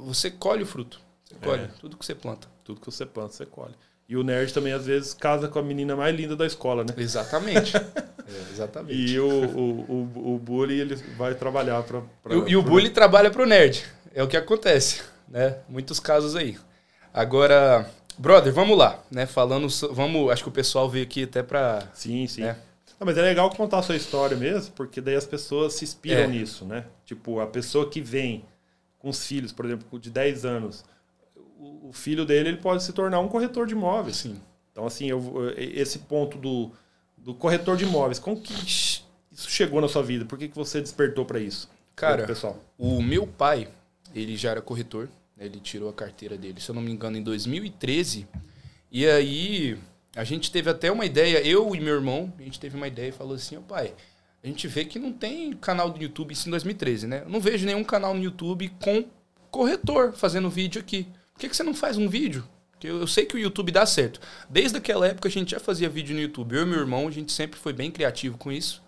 [0.00, 1.00] Você colhe o fruto.
[1.24, 1.70] Você colhe é.
[1.78, 2.48] tudo que você planta.
[2.64, 3.74] Tudo que você planta, você colhe.
[4.08, 6.92] E o nerd também, às vezes, casa com a menina mais linda da escola, né?
[6.96, 7.74] Exatamente.
[7.76, 8.94] é, exatamente.
[8.94, 12.02] E o, o, o, o, bully, ele vai trabalhar para...
[12.30, 13.82] E, e, o bully trabalha para o nerd.
[14.14, 15.56] É o que acontece, né?
[15.68, 16.58] Muitos casos aí.
[17.14, 19.24] Agora, brother, vamos lá, né?
[19.24, 19.68] Falando...
[19.92, 20.30] Vamos...
[20.30, 21.88] Acho que o pessoal veio aqui até para...
[21.94, 22.42] Sim, sim.
[22.42, 22.56] Né?
[23.00, 26.24] Não, mas é legal contar a sua história mesmo, porque daí as pessoas se inspiram
[26.24, 26.26] é.
[26.26, 26.84] nisso, né?
[27.06, 28.44] Tipo, a pessoa que vem
[28.98, 30.84] com os filhos, por exemplo, de 10 anos
[31.58, 34.16] o filho dele ele pode se tornar um corretor de imóveis.
[34.16, 34.40] Sim.
[34.72, 36.70] Então, assim, eu, esse ponto do,
[37.16, 39.04] do corretor de imóveis, como que isso
[39.48, 40.24] chegou na sua vida?
[40.24, 41.68] Por que, que você despertou para isso?
[41.94, 42.58] Cara, pessoal?
[42.76, 43.68] o meu pai,
[44.14, 45.46] ele já era corretor, né?
[45.46, 48.26] ele tirou a carteira dele, se eu não me engano, em 2013.
[48.90, 49.78] E aí,
[50.16, 53.08] a gente teve até uma ideia, eu e meu irmão, a gente teve uma ideia
[53.08, 53.94] e falou assim, ô pai,
[54.42, 57.22] a gente vê que não tem canal do YouTube, isso em 2013, né?
[57.24, 59.04] Eu não vejo nenhum canal no YouTube com
[59.50, 61.06] corretor fazendo vídeo aqui.
[61.34, 62.44] Por que, que você não faz um vídeo?
[62.70, 64.20] Porque eu, eu sei que o YouTube dá certo.
[64.48, 66.54] Desde aquela época a gente já fazia vídeo no YouTube.
[66.54, 68.82] Eu e meu irmão, a gente sempre foi bem criativo com isso.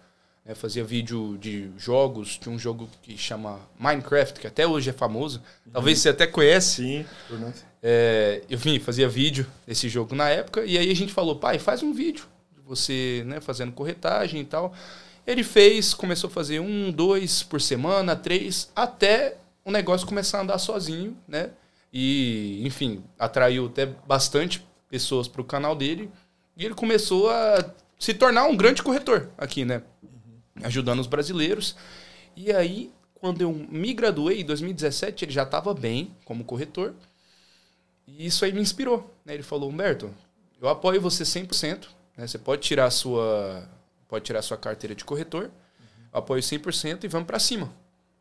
[0.45, 2.39] É, fazia vídeo de jogos.
[2.39, 5.43] Tinha um jogo que chama Minecraft, que até hoje é famoso.
[5.73, 6.77] Talvez você até conhece.
[6.77, 7.07] Sim,
[7.83, 10.65] é, eu vim, fazia vídeo desse jogo na época.
[10.65, 12.27] E aí a gente falou, pai, faz um vídeo.
[12.65, 14.73] Você né, fazendo corretagem e tal.
[15.27, 20.43] Ele fez, começou a fazer um, dois por semana, três, até o negócio começar a
[20.43, 21.51] andar sozinho, né?
[21.93, 26.11] E, enfim, atraiu até bastante pessoas para o canal dele.
[26.57, 29.83] E ele começou a se tornar um grande corretor aqui, né?
[30.63, 31.77] Ajudando os brasileiros.
[32.35, 36.95] E aí, quando eu me graduei, em 2017, ele já estava bem como corretor.
[38.07, 39.15] E isso aí me inspirou.
[39.25, 39.35] Né?
[39.35, 40.15] Ele falou, Humberto,
[40.61, 41.89] eu apoio você 100%.
[42.17, 42.27] Né?
[42.27, 43.69] Você pode tirar a sua,
[44.09, 45.45] pode tirar a sua carteira de corretor.
[45.45, 45.51] Uhum.
[46.13, 47.73] Apoio 100% e vamos para cima.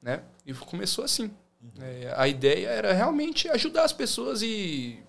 [0.02, 0.22] Né?
[0.46, 1.32] E começou assim.
[1.80, 5.00] É, a ideia era realmente ajudar as pessoas e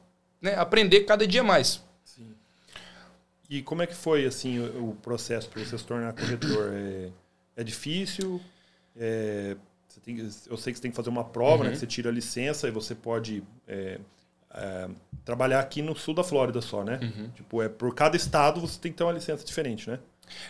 [0.40, 1.82] né, aprender cada dia mais.
[2.04, 2.34] Sim.
[3.48, 6.72] E como é que foi assim o, o processo para você se tornar corretor?
[6.72, 7.08] É,
[7.56, 8.40] é difícil?
[8.96, 9.56] É,
[10.06, 11.64] tem, eu sei que você tem que fazer uma prova, uhum.
[11.64, 13.98] né, que você tira a licença e você pode é,
[14.54, 14.88] é,
[15.24, 17.00] trabalhar aqui no sul da Flórida só, né?
[17.02, 17.28] Uhum.
[17.30, 19.98] Tipo, é por cada estado você tem que ter uma licença diferente, né?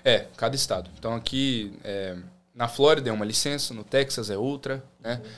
[0.04, 0.90] É, cada estado.
[0.98, 2.16] Então aqui é,
[2.54, 5.22] na Flórida é uma licença, no Texas é outra, né?
[5.24, 5.30] Uhum.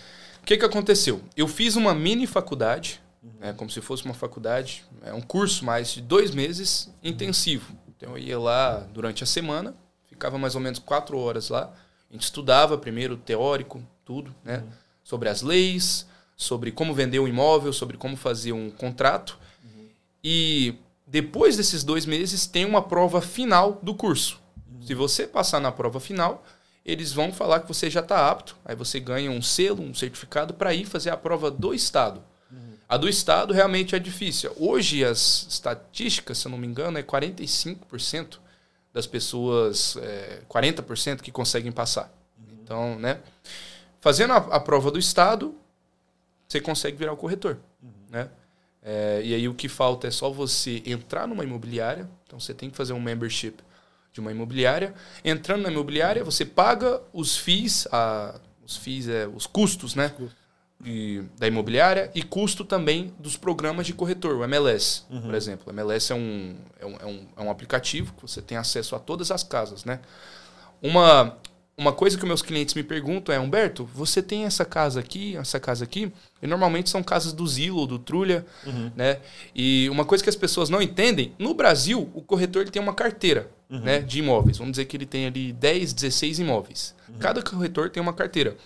[0.48, 1.20] Que, que aconteceu?
[1.36, 3.30] Eu fiz uma mini faculdade, uhum.
[3.38, 7.70] né, como se fosse uma faculdade, é um curso mais de dois meses intensivo.
[7.86, 9.74] Então eu ia lá durante a semana,
[10.06, 11.70] ficava mais ou menos quatro horas lá.
[12.08, 14.60] A gente estudava primeiro teórico, tudo, né?
[14.64, 14.70] Uhum.
[15.04, 19.38] Sobre as leis, sobre como vender um imóvel, sobre como fazer um contrato.
[19.62, 19.88] Uhum.
[20.24, 24.40] E depois desses dois meses tem uma prova final do curso.
[24.80, 26.42] Se você passar na prova final,
[26.88, 28.56] eles vão falar que você já está apto.
[28.64, 32.24] Aí você ganha um selo, um certificado para ir fazer a prova do Estado.
[32.50, 32.72] Uhum.
[32.88, 34.50] A do Estado realmente é difícil.
[34.56, 38.38] Hoje as estatísticas, se eu não me engano, é 45%
[38.90, 42.10] das pessoas, é, 40% que conseguem passar.
[42.38, 42.58] Uhum.
[42.62, 43.20] Então, né?
[44.00, 45.54] Fazendo a, a prova do Estado,
[46.48, 47.58] você consegue virar o corretor.
[47.82, 47.90] Uhum.
[48.08, 48.30] Né?
[48.82, 52.08] É, e aí o que falta é só você entrar numa imobiliária.
[52.26, 53.56] Então você tem que fazer um membership
[54.18, 54.92] de uma imobiliária.
[55.24, 58.34] Entrando na imobiliária, você paga os FIIs, a,
[58.66, 60.12] os FIIs é os custos, né?
[60.80, 65.22] De, da imobiliária e custo também dos programas de corretor, o MLS, uhum.
[65.22, 65.64] por exemplo.
[65.66, 68.94] O MLS é um, é, um, é, um, é um aplicativo que você tem acesso
[68.94, 70.00] a todas as casas, né?
[70.80, 71.36] Uma,
[71.78, 75.60] uma coisa que meus clientes me perguntam é, Humberto, você tem essa casa aqui, essa
[75.60, 76.12] casa aqui?
[76.42, 78.90] E normalmente são casas do Zillow, do Trulha, uhum.
[78.96, 79.20] né?
[79.54, 82.94] E uma coisa que as pessoas não entendem, no Brasil, o corretor ele tem uma
[82.94, 83.78] carteira uhum.
[83.78, 84.58] né, de imóveis.
[84.58, 86.94] Vamos dizer que ele tem ali 10, 16 imóveis.
[87.08, 87.14] Uhum.
[87.20, 88.56] Cada corretor tem uma carteira.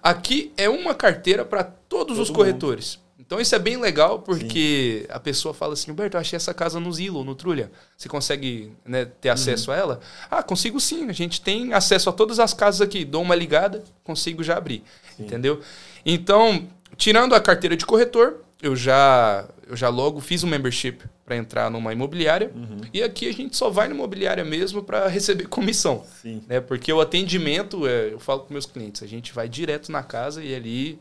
[0.00, 2.96] Aqui é uma carteira para todos Todo os corretores.
[2.96, 3.09] Mundo.
[3.30, 5.06] Então isso é bem legal porque Sim.
[5.08, 7.70] a pessoa fala assim, Humberto, eu achei essa casa no Zillow, no Trulha.
[7.96, 9.34] Você consegue né, ter uhum.
[9.34, 9.76] acesso uhum.
[9.76, 10.00] a ela?
[10.28, 11.08] Ah, consigo sim.
[11.08, 13.04] A gente tem acesso a todas as casas aqui.
[13.04, 14.82] Dou uma ligada, consigo já abrir.
[15.16, 15.26] Sim.
[15.26, 15.60] Entendeu?
[16.04, 21.36] Então, tirando a carteira de corretor, eu já, eu já logo fiz um membership para
[21.36, 22.50] entrar numa imobiliária.
[22.52, 22.80] Uhum.
[22.92, 26.04] E aqui a gente só vai na imobiliária mesmo para receber comissão.
[26.20, 26.42] Sim.
[26.48, 26.60] Né?
[26.60, 30.42] Porque o atendimento, é, eu falo com meus clientes, a gente vai direto na casa
[30.42, 30.98] e ali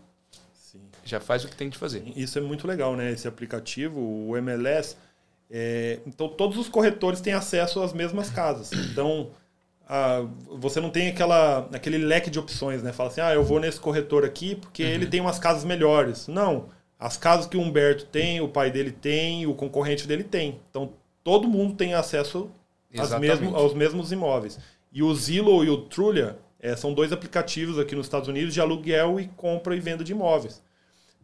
[1.10, 2.04] já faz o que tem de fazer.
[2.16, 3.12] Isso é muito legal, né?
[3.12, 4.96] Esse aplicativo, o MLS.
[5.50, 8.72] É, então, todos os corretores têm acesso às mesmas casas.
[8.72, 9.32] Então,
[9.88, 10.24] a,
[10.60, 12.94] você não tem aquela, aquele leque de opções, né?
[12.94, 14.90] Fala assim, ah, eu vou nesse corretor aqui porque uhum.
[14.90, 16.28] ele tem umas casas melhores.
[16.28, 16.70] Não.
[17.00, 20.60] As casas que o Humberto tem, o pai dele tem, o concorrente dele tem.
[20.70, 20.92] Então,
[21.24, 22.52] todo mundo tem acesso
[23.20, 24.60] mesmo, aos mesmos imóveis.
[24.92, 28.60] E o Zillow e o Trulia é, são dois aplicativos aqui nos Estados Unidos de
[28.60, 30.62] aluguel e compra e venda de imóveis.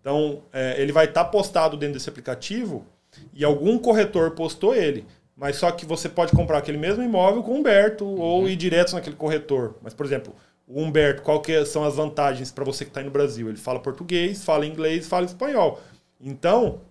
[0.05, 2.85] Então, é, ele vai estar tá postado dentro desse aplicativo
[3.33, 5.03] e algum corretor postou ele.
[5.35, 8.19] Mas só que você pode comprar aquele mesmo imóvel com o Humberto uhum.
[8.19, 9.77] ou ir direto naquele corretor.
[9.81, 10.35] Mas, por exemplo,
[10.67, 13.49] o Humberto, qual que são as vantagens para você que está aí no Brasil?
[13.49, 15.81] Ele fala português, fala inglês, fala espanhol.
[16.21, 16.81] Então,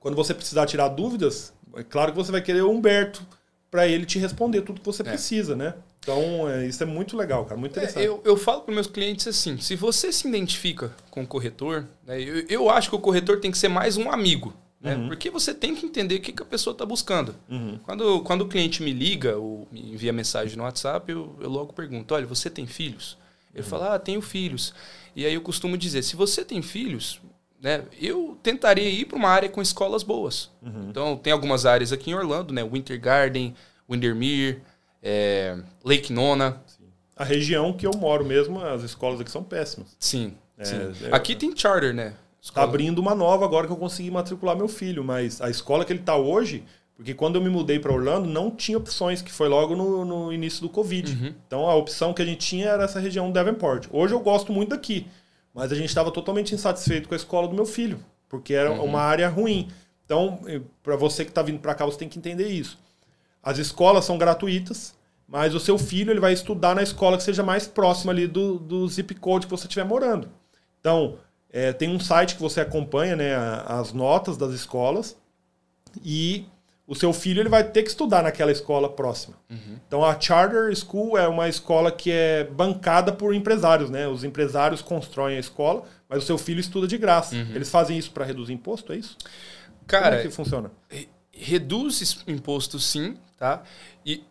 [0.00, 3.22] quando você precisar tirar dúvidas, é claro que você vai querer o Humberto
[3.70, 5.04] para ele te responder tudo que você é.
[5.04, 5.74] precisa, né?
[6.00, 8.04] Então, é, isso é muito legal, cara, muito é, interessante.
[8.04, 11.86] É, eu, eu falo para meus clientes assim: se você se identifica com o corretor,
[12.06, 14.54] né, eu, eu acho que o corretor tem que ser mais um amigo.
[14.80, 14.94] Né?
[14.94, 15.08] Uhum.
[15.08, 17.34] Porque você tem que entender o que, que a pessoa está buscando.
[17.48, 17.78] Uhum.
[17.82, 21.72] Quando, quando o cliente me liga ou me envia mensagem no WhatsApp, eu, eu logo
[21.72, 23.18] pergunto: olha, você tem filhos?
[23.52, 23.68] Ele uhum.
[23.68, 24.74] fala: ah, tenho filhos.
[25.14, 27.20] E aí eu costumo dizer: se você tem filhos,
[27.60, 30.50] né, eu tentaria ir para uma área com escolas boas.
[30.62, 30.88] Uhum.
[30.90, 32.62] Então, tem algumas áreas aqui em Orlando, né?
[32.62, 33.54] Winter Garden,
[33.90, 34.60] Windermere
[35.08, 36.60] é, Lake Nona.
[36.66, 36.84] Sim.
[37.16, 39.96] A região que eu moro mesmo, as escolas aqui são péssimas.
[40.00, 40.34] Sim.
[40.58, 40.76] É, sim.
[41.04, 42.14] É, aqui tem charter, né?
[42.42, 45.92] Está abrindo uma nova agora que eu consegui matricular meu filho, mas a escola que
[45.92, 46.64] ele está hoje,
[46.96, 50.32] porque quando eu me mudei para Orlando, não tinha opções, que foi logo no, no
[50.32, 51.12] início do Covid.
[51.12, 51.34] Uhum.
[51.46, 53.86] Então a opção que a gente tinha era essa região Davenport.
[53.92, 55.06] Hoje eu gosto muito daqui,
[55.54, 58.84] mas a gente estava totalmente insatisfeito com a escola do meu filho, porque era uhum.
[58.84, 59.68] uma área ruim.
[60.04, 60.40] Então,
[60.82, 62.78] para você que está vindo para cá, você tem que entender isso.
[63.42, 64.95] As escolas são gratuitas,
[65.28, 68.58] mas o seu filho ele vai estudar na escola que seja mais próxima ali do,
[68.58, 70.28] do zip code que você estiver morando.
[70.80, 71.18] Então,
[71.50, 73.34] é, tem um site que você acompanha né,
[73.66, 75.16] as notas das escolas
[76.04, 76.46] e
[76.86, 79.36] o seu filho ele vai ter que estudar naquela escola próxima.
[79.50, 79.78] Uhum.
[79.88, 84.06] Então a Charter School é uma escola que é bancada por empresários, né?
[84.06, 87.34] Os empresários constroem a escola, mas o seu filho estuda de graça.
[87.34, 87.52] Uhum.
[87.54, 89.16] Eles fazem isso para reduzir imposto, é isso?
[89.86, 90.70] Cara, Como é que funciona?
[91.32, 93.62] Reduz imposto sim, tá?
[94.04, 94.22] E,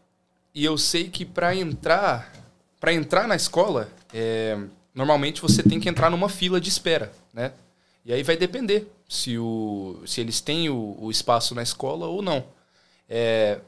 [0.55, 2.33] e eu sei que para entrar
[2.79, 4.57] para entrar na escola, é,
[4.93, 7.51] normalmente você tem que entrar numa fila de espera, né?
[8.05, 12.21] E aí vai depender se, o, se eles têm o, o espaço na escola ou
[12.21, 12.45] não.
[13.09, 13.59] É,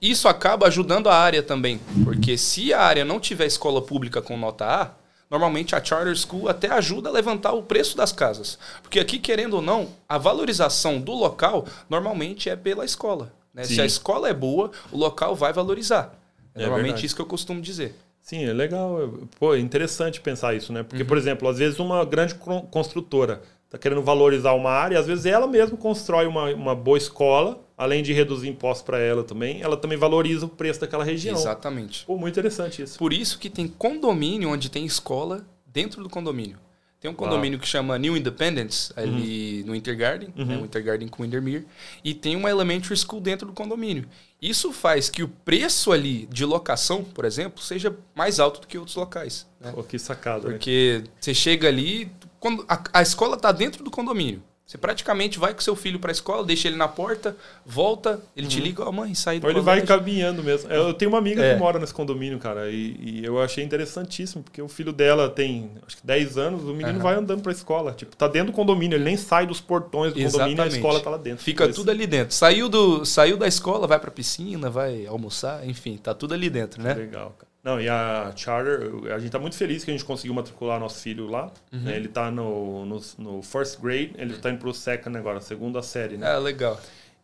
[0.00, 4.36] isso acaba ajudando a área também, porque se a área não tiver escola pública com
[4.36, 4.90] nota A,
[5.28, 8.58] normalmente a charter school até ajuda a levantar o preço das casas.
[8.80, 13.32] Porque aqui, querendo ou não, a valorização do local normalmente é pela escola.
[13.52, 13.64] Né?
[13.64, 16.21] Se a escola é boa, o local vai valorizar.
[16.54, 17.06] É, é normalmente verdade.
[17.06, 17.94] isso que eu costumo dizer.
[18.20, 19.12] Sim, é legal.
[19.38, 20.82] Pô, é interessante pensar isso, né?
[20.82, 21.08] Porque, uhum.
[21.08, 22.34] por exemplo, às vezes uma grande
[22.70, 27.58] construtora está querendo valorizar uma área, às vezes ela mesma constrói uma, uma boa escola,
[27.76, 31.34] além de reduzir impostos para ela também, ela também valoriza o preço daquela região.
[31.34, 32.04] Exatamente.
[32.04, 32.98] Pô, muito interessante isso.
[32.98, 36.58] Por isso que tem condomínio onde tem escola dentro do condomínio.
[37.02, 39.66] Tem um condomínio que chama New Independence, ali uhum.
[39.66, 40.44] no Intergarden, né, uhum.
[40.44, 41.66] né, o Intergarden com Windermere,
[42.04, 44.06] e tem uma elementary school dentro do condomínio.
[44.40, 48.78] Isso faz que o preço ali de locação, por exemplo, seja mais alto do que
[48.78, 49.48] outros locais.
[49.60, 49.72] Né?
[49.72, 50.42] Pô, que sacado.
[50.42, 51.10] Porque né?
[51.18, 54.40] você chega ali, quando a, a escola está dentro do condomínio.
[54.72, 58.46] Você praticamente vai com seu filho para a escola, deixa ele na porta, volta, ele
[58.46, 58.50] uhum.
[58.50, 60.72] te liga, ó, oh, mãe, sai do Ou ele vai caminhando mesmo.
[60.72, 61.52] Eu tenho uma amiga é.
[61.52, 65.72] que mora nesse condomínio, cara, e, e, eu achei interessantíssimo, porque o filho dela tem,
[65.86, 67.00] acho que 10 anos, o menino uhum.
[67.00, 67.92] vai andando para a escola.
[67.92, 70.56] Tipo, tá dentro do condomínio, ele nem sai dos portões do Exatamente.
[70.56, 71.44] condomínio, a escola tá lá dentro.
[71.44, 72.34] Fica tudo ali dentro.
[72.34, 76.48] Saiu, do, saiu da escola, vai para a piscina, vai almoçar, enfim, tá tudo ali
[76.48, 76.94] dentro, né?
[76.94, 77.51] Legal, cara.
[77.62, 81.00] Não, e a Charter, a gente está muito feliz que a gente conseguiu matricular nosso
[81.00, 81.52] filho lá.
[81.72, 81.80] Uhum.
[81.80, 81.96] Né?
[81.96, 85.80] Ele está no, no, no, first grade, ele está indo para o second agora, segunda
[85.80, 86.16] série.
[86.16, 86.28] Né?
[86.28, 86.80] Ah, legal.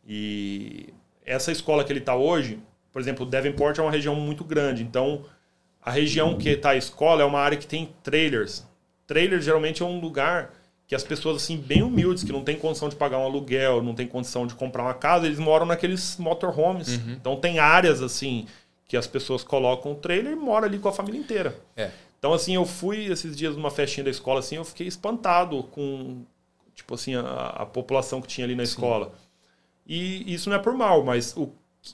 [0.07, 0.91] E
[1.27, 2.61] essa escola que ele está hoje,
[2.93, 4.83] por exemplo, Devonport é uma região muito grande.
[4.85, 5.25] Então,
[5.85, 8.65] a região que está a escola é uma área que tem trailers.
[9.09, 10.53] Trailers geralmente é um lugar
[10.87, 13.95] que as pessoas assim bem humildes, que não tem condição de pagar um aluguel, não
[13.95, 16.97] tem condição de comprar uma casa, eles moram naqueles motorhomes.
[16.97, 17.13] Uhum.
[17.13, 18.47] Então tem áreas assim
[18.89, 21.55] que as pessoas colocam o trailer e moram ali com a família inteira.
[21.77, 21.91] É.
[22.19, 26.25] Então, assim, eu fui esses dias numa festinha da escola, assim, eu fiquei espantado com,
[26.75, 28.73] tipo assim, a, a população que tinha ali na Sim.
[28.73, 29.13] escola.
[29.87, 31.53] E isso não é por mal, mas o,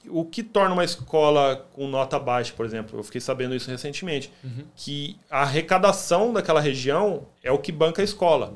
[0.08, 4.32] o que torna uma escola com nota baixa, por exemplo, eu fiquei sabendo isso recentemente,
[4.42, 4.64] uhum.
[4.74, 8.54] que a arrecadação daquela região é o que banca a escola.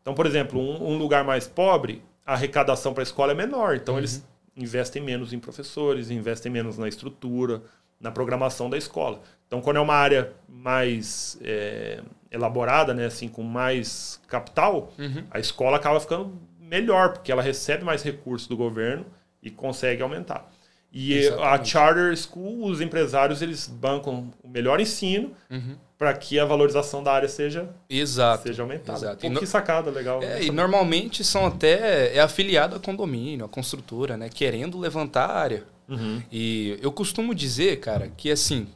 [0.00, 3.76] Então, por exemplo, um, um lugar mais pobre, a arrecadação para a escola é menor.
[3.76, 4.00] Então, uhum.
[4.00, 4.24] eles
[4.56, 7.62] investem menos em professores, investem menos na estrutura,
[8.00, 9.20] na programação da escola.
[9.46, 15.24] Então, quando é uma área mais é, elaborada, né, assim, com mais capital, uhum.
[15.30, 19.06] a escola acaba ficando melhor, porque ela recebe mais recursos do governo
[19.42, 20.50] e consegue aumentar.
[20.92, 21.60] E Exatamente.
[21.60, 25.76] a charter school, os empresários eles bancam o melhor ensino uhum.
[25.98, 28.48] Para que a valorização da área seja Exato.
[28.48, 28.98] seja aumentada.
[28.98, 29.30] Exato.
[29.30, 30.22] Pô, que sacada legal.
[30.22, 35.34] É, e normalmente são até é afiliado a condomínio, a construtora, né, querendo levantar a
[35.34, 35.64] área.
[35.88, 36.22] Uhum.
[36.32, 38.66] E eu costumo dizer, cara, que assim,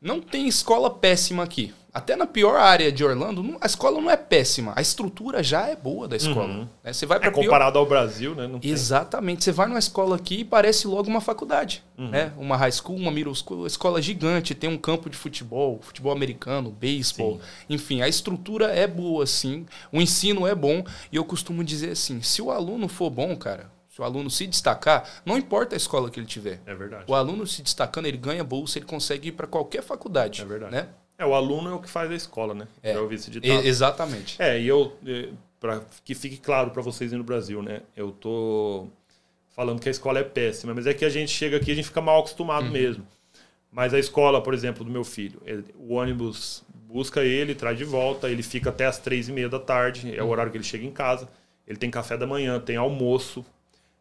[0.00, 1.74] não tem escola péssima aqui.
[1.98, 4.72] Até na pior área de Orlando, a escola não é péssima.
[4.76, 6.46] A estrutura já é boa da escola.
[6.46, 6.68] Uhum.
[6.84, 6.92] Né?
[6.92, 7.80] Você vai é comparado pior...
[7.80, 8.48] ao Brasil, né?
[8.62, 9.42] Exatamente.
[9.42, 11.82] Você vai numa escola aqui e parece logo uma faculdade.
[11.98, 12.10] Uhum.
[12.10, 12.32] Né?
[12.38, 16.70] Uma high school, uma middle school, escola gigante, tem um campo de futebol, futebol americano,
[16.70, 17.40] beisebol.
[17.68, 19.66] Enfim, a estrutura é boa, sim.
[19.92, 20.84] O ensino é bom.
[21.10, 24.46] E eu costumo dizer assim: se o aluno for bom, cara, se o aluno se
[24.46, 26.60] destacar, não importa a escola que ele tiver.
[26.64, 27.06] É verdade.
[27.08, 30.42] O aluno se destacando, ele ganha bolsa, ele consegue ir para qualquer faculdade.
[30.42, 30.70] É verdade.
[30.70, 30.86] Né?
[31.18, 32.68] É, o aluno é o que faz a escola, né?
[32.82, 32.94] É.
[32.94, 33.50] Já ouvi esse ditado.
[33.66, 34.40] exatamente.
[34.40, 34.96] É, e eu,
[35.58, 37.82] para que fique claro para vocês aí no Brasil, né?
[37.96, 38.86] Eu tô
[39.50, 41.74] falando que a escola é péssima, mas é que a gente chega aqui e a
[41.74, 42.72] gente fica mal acostumado uhum.
[42.72, 43.04] mesmo.
[43.70, 45.42] Mas a escola, por exemplo, do meu filho,
[45.76, 49.58] o ônibus busca ele, traz de volta, ele fica até as três e meia da
[49.58, 50.30] tarde, é o uhum.
[50.30, 51.28] horário que ele chega em casa.
[51.66, 53.44] Ele tem café da manhã, tem almoço,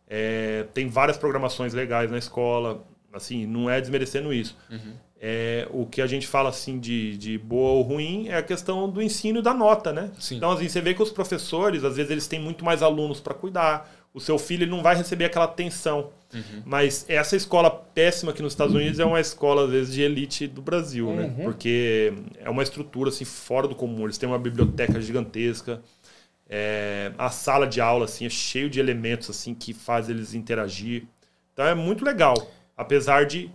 [0.07, 2.85] é, tem várias programações legais na escola.
[3.11, 4.55] Assim, não é desmerecendo isso.
[4.69, 4.93] Uhum.
[5.19, 8.87] É, o que a gente fala assim de, de boa ou ruim é a questão
[8.89, 10.11] do ensino e da nota, né?
[10.19, 10.37] Sim.
[10.37, 13.33] Então, assim, você vê que os professores, às vezes, eles têm muito mais alunos para
[13.33, 13.91] cuidar.
[14.13, 16.11] O seu filho ele não vai receber aquela atenção.
[16.33, 16.61] Uhum.
[16.65, 20.45] Mas essa escola péssima aqui nos Estados Unidos é uma escola, às vezes, de elite
[20.45, 21.23] do Brasil, né?
[21.23, 21.29] uhum.
[21.29, 21.43] né?
[21.43, 24.03] Porque é uma estrutura, assim, fora do comum.
[24.03, 25.81] Eles têm uma biblioteca gigantesca.
[26.49, 31.03] É, a sala de aula assim é cheio de elementos assim que faz eles interagir.
[31.53, 32.35] Então é muito legal,
[32.75, 33.51] apesar de,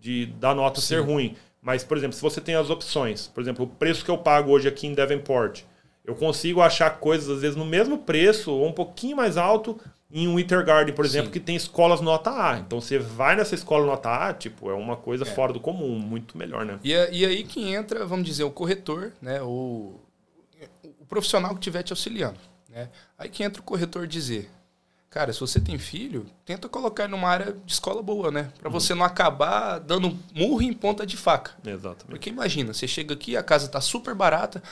[0.00, 0.86] de da nota Sim.
[0.86, 1.36] ser ruim.
[1.62, 4.50] Mas, por exemplo, se você tem as opções, por exemplo, o preço que eu pago
[4.50, 5.60] hoje aqui em Devonport,
[6.04, 9.78] eu consigo achar coisas, às vezes, no mesmo preço ou um pouquinho mais alto
[10.10, 11.32] em um Winter Garden, por exemplo, Sim.
[11.32, 12.58] que tem escolas nota A.
[12.58, 15.26] Então você vai nessa escola nota A, tipo, é uma coisa É.
[15.26, 16.80] fora do comum, muito melhor, né?
[16.82, 19.40] E, e aí que entra, vamos dizer, o corretor, né?
[19.42, 20.00] O,
[20.98, 22.38] o profissional que estiver te auxiliando.
[22.68, 22.88] Né?
[23.18, 24.48] Aí que entra o corretor dizer,
[25.10, 28.52] cara, se você tem filho, tenta colocar ele numa área de escola boa, né?
[28.60, 31.52] Pra você não acabar dando murro em ponta de faca.
[31.64, 32.06] Exatamente.
[32.06, 34.62] Porque imagina, você chega aqui, a casa tá super barata,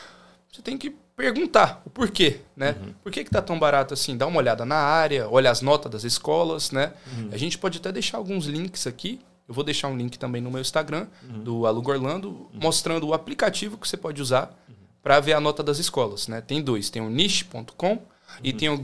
[0.51, 2.77] você tem que perguntar o porquê, né?
[3.02, 4.17] Por que que tá tão barato assim?
[4.17, 6.92] Dá uma olhada na área, olha as notas das escolas, né?
[7.33, 9.21] A gente pode até deixar alguns links aqui.
[9.48, 13.77] Eu vou deixar um link também no meu Instagram, do Aluga Orlando, mostrando o aplicativo
[13.77, 14.54] que você pode usar
[15.02, 16.40] para ver a nota das escolas, né?
[16.40, 18.02] Tem dois, tem o niche.com
[18.42, 18.79] e tem o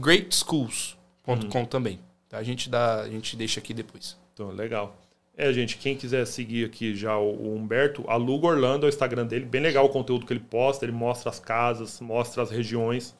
[1.25, 1.99] greatschools.com também.
[2.29, 2.37] Tá?
[2.37, 4.17] A gente dá, a gente deixa aqui depois.
[4.33, 4.95] Então, legal.
[5.37, 9.45] É, gente, quem quiser seguir aqui já o, Humberto, aluga Orlando, é o Instagram dele.
[9.45, 10.85] Bem legal o conteúdo que ele posta.
[10.85, 13.15] Ele mostra as casas, mostra as regiões.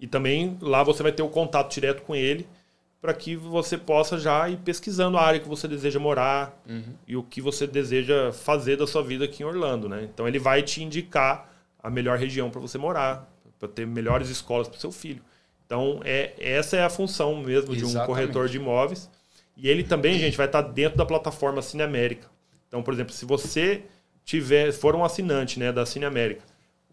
[0.00, 2.46] E também lá você vai ter o contato direto com ele
[3.00, 6.62] para que você possa já ir pesquisando a área que você deseja morar
[7.06, 10.08] e o que você deseja fazer da sua vida aqui em Orlando, né?
[10.12, 11.52] Então ele vai te indicar
[11.82, 15.20] a melhor região para você morar, para ter melhores escolas para o seu filho.
[15.72, 18.06] Então é essa é a função mesmo de um Exatamente.
[18.06, 19.10] corretor de imóveis.
[19.56, 22.28] E ele também, gente, vai estar dentro da plataforma Cine América.
[22.68, 23.82] Então, por exemplo, se você
[24.22, 26.42] tiver, for um assinante, né, da Cine América,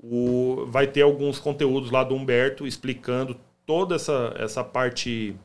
[0.02, 5.36] o, vai ter alguns conteúdos lá do Humberto explicando toda essa, essa parte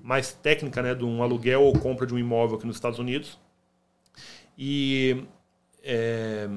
[0.00, 3.40] mais técnica, né, de um aluguel ou compra de um imóvel aqui nos Estados Unidos.
[4.56, 5.24] E
[5.82, 6.48] é,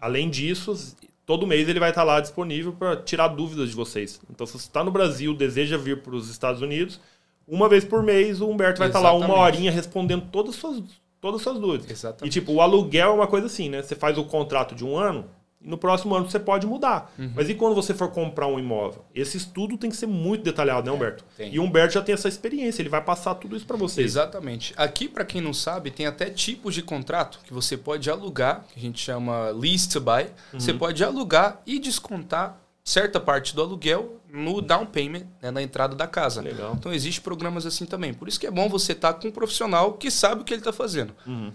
[0.00, 0.96] além disso,
[1.26, 4.20] todo mês ele vai estar lá disponível para tirar dúvidas de vocês.
[4.30, 7.00] Então, se você está no Brasil, deseja vir para os Estados Unidos,
[7.46, 9.44] uma vez por mês o Humberto vai estar lá uma Exatamente.
[9.44, 10.82] horinha respondendo todas as suas,
[11.20, 11.90] todas as suas dúvidas.
[11.90, 12.38] Exatamente.
[12.38, 13.82] E tipo, o aluguel é uma coisa assim, né?
[13.82, 15.26] Você faz o contrato de um ano
[15.66, 17.12] no próximo ano você pode mudar.
[17.18, 17.32] Uhum.
[17.34, 19.04] Mas e quando você for comprar um imóvel?
[19.14, 21.24] Esse estudo tem que ser muito detalhado, né, Humberto?
[21.38, 21.48] É.
[21.48, 24.06] E o Humberto já tem essa experiência, ele vai passar tudo isso para vocês.
[24.06, 24.72] Exatamente.
[24.76, 28.78] Aqui, para quem não sabe, tem até tipos de contrato que você pode alugar, que
[28.78, 30.26] a gente chama lease to buy.
[30.52, 35.96] Você pode alugar e descontar certa parte do aluguel no down payment, né, na entrada
[35.96, 36.40] da casa.
[36.40, 36.74] Legal.
[36.78, 38.14] Então, existe programas assim também.
[38.14, 40.60] Por isso que é bom você estar com um profissional que sabe o que ele
[40.60, 41.12] está fazendo.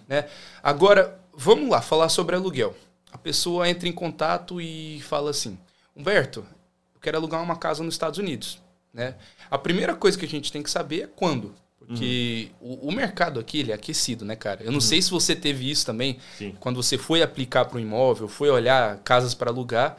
[0.07, 0.27] Né?
[0.61, 2.75] Agora, vamos lá, falar sobre aluguel.
[3.11, 5.57] A pessoa entra em contato e fala assim,
[5.95, 6.45] Humberto,
[6.95, 8.61] eu quero alugar uma casa nos Estados Unidos.
[8.93, 9.15] Né?
[9.49, 11.53] A primeira coisa que a gente tem que saber é quando.
[11.77, 14.63] Porque o, o mercado aqui ele é aquecido, né, cara?
[14.63, 16.19] Eu não sei se você teve isso também.
[16.37, 16.55] Sim.
[16.59, 19.97] Quando você foi aplicar para um imóvel, foi olhar casas para alugar,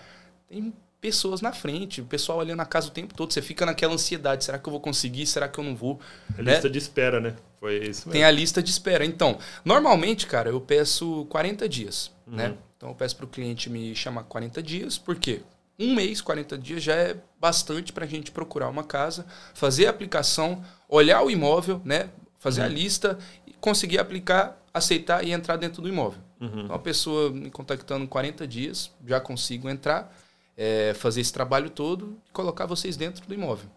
[0.49, 3.33] tem pessoas na frente, o pessoal olhando a casa o tempo todo.
[3.33, 5.27] Você fica naquela ansiedade: será que eu vou conseguir?
[5.27, 6.01] Será que eu não vou?
[6.39, 6.53] A Né?
[6.53, 7.35] lista de espera, né?
[7.59, 8.13] Foi isso mesmo.
[8.13, 9.05] Tem a lista de espera.
[9.05, 12.37] Então, normalmente, cara, eu peço 40 dias, Uhum.
[12.37, 12.55] né?
[12.83, 15.43] Então eu peço para o cliente me chamar 40 dias, por quê?
[15.79, 19.25] Um mês, 40 dias já é bastante para a gente procurar uma casa,
[19.55, 22.11] fazer a aplicação, olhar o imóvel, né?
[22.41, 22.73] Fazer a Uhum.
[22.73, 23.17] lista
[23.47, 26.21] e conseguir aplicar, aceitar e entrar dentro do imóvel.
[26.41, 26.65] Uhum.
[26.65, 30.13] Então a pessoa me contactando em 40 dias, já consigo entrar,
[30.57, 33.71] é, fazer esse trabalho todo e colocar vocês dentro do imóvel.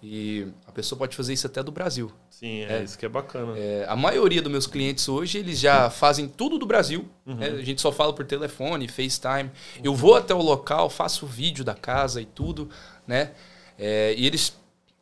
[0.00, 2.12] E a pessoa pode fazer isso até do Brasil.
[2.42, 2.82] Sim, é, É.
[2.82, 3.56] isso que é bacana.
[3.56, 7.08] É, a maioria dos meus clientes hoje, eles já fazem tudo do Brasil.
[7.24, 7.36] Uhum.
[7.36, 7.46] né?
[7.50, 9.48] A gente só fala por telefone, FaceTime.
[9.82, 12.68] Eu vou até o local, faço vídeo da casa e tudo,
[13.06, 13.30] né?
[13.78, 14.56] É, e eles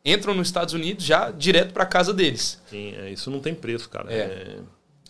[0.05, 2.61] entram nos Estados Unidos já direto para casa deles.
[2.69, 4.13] Sim, é, isso não tem preço, cara.
[4.13, 4.17] É.
[4.17, 4.57] É,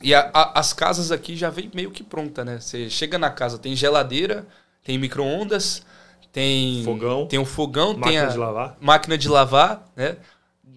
[0.03, 2.59] E a- a- as casas aqui já vem meio que pronta, né?
[2.59, 4.47] Você chega na casa, tem geladeira,
[4.84, 5.86] tem micro-ondas,
[6.32, 7.27] tem Fogão.
[7.27, 8.77] tem um fogão, tem máquina a de lavar.
[8.82, 10.17] máquina de lavar, né?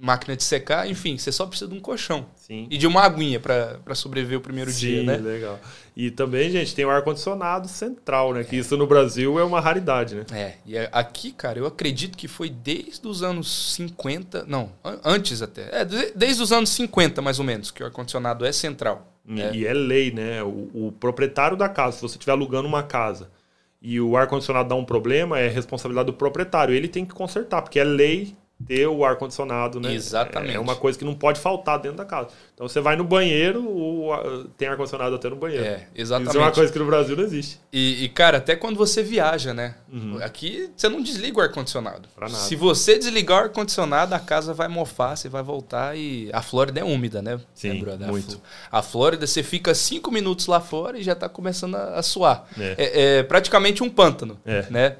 [0.00, 2.26] Máquina de secar, enfim, você só precisa de um colchão.
[2.36, 2.66] Sim.
[2.70, 5.16] E de uma aguinha para sobreviver o primeiro Sim, dia, né?
[5.16, 5.58] legal.
[5.96, 8.44] E também, gente, tem o ar-condicionado central, né?
[8.44, 10.24] Que isso no Brasil é uma raridade, né?
[10.32, 15.40] É, e aqui, cara, eu acredito que foi desde os anos 50, não, an- antes
[15.40, 15.68] até.
[15.80, 19.10] É, de- desde os anos 50, mais ou menos, que o ar-condicionado é central.
[19.26, 19.54] E É.
[19.56, 20.42] e é lei, né?
[20.42, 23.30] O, o proprietário da casa, se você estiver alugando uma casa
[23.80, 26.74] e o ar-condicionado dá um problema, é responsabilidade do proprietário.
[26.74, 28.36] Ele tem que consertar, porque é lei
[28.66, 29.92] ter o ar-condicionado, né?
[29.92, 30.56] Exatamente.
[30.56, 32.28] É uma coisa que não pode faltar dentro da casa.
[32.54, 35.64] Então você vai no banheiro, o, tem ar-condicionado até no banheiro.
[35.64, 36.54] É, Isso é uma exatamente.
[36.54, 37.60] coisa que no Brasil não existe.
[37.72, 39.74] E, e, cara, até quando você viaja, né?
[39.92, 40.18] Uhum.
[40.22, 42.08] Aqui você não desliga o ar-condicionado.
[42.14, 42.38] Pra nada.
[42.40, 46.30] Se você desligar o ar-condicionado, a casa vai mofar, você vai voltar e.
[46.32, 47.40] A Flórida é úmida, né?
[47.54, 48.40] Sim, né, muito.
[48.70, 52.46] A Flórida, você fica cinco minutos lá fora e já tá começando a, suar.
[52.58, 52.74] É.
[52.78, 54.64] É, é praticamente um pântano, É.
[54.70, 54.96] né?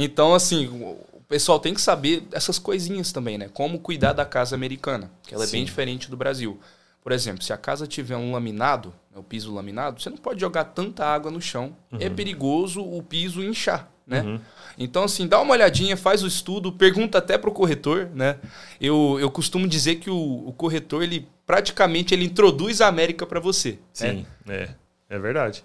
[0.00, 0.96] Então, assim,
[1.28, 3.48] pessoal tem que saber essas coisinhas também, né?
[3.52, 5.64] Como cuidar da casa americana, que ela é bem Sim.
[5.64, 6.58] diferente do Brasil.
[7.02, 10.64] Por exemplo, se a casa tiver um laminado, o piso laminado, você não pode jogar
[10.64, 11.74] tanta água no chão.
[11.98, 14.22] É perigoso o piso inchar, né?
[14.22, 14.40] Uhum.
[14.76, 18.36] Então, assim, dá uma olhadinha, faz o estudo, pergunta até pro corretor, né?
[18.80, 23.40] Eu, eu costumo dizer que o, o corretor, ele praticamente ele introduz a América para
[23.40, 23.72] você.
[23.72, 23.78] né?
[23.92, 24.68] Sim, é.
[25.08, 25.64] É verdade.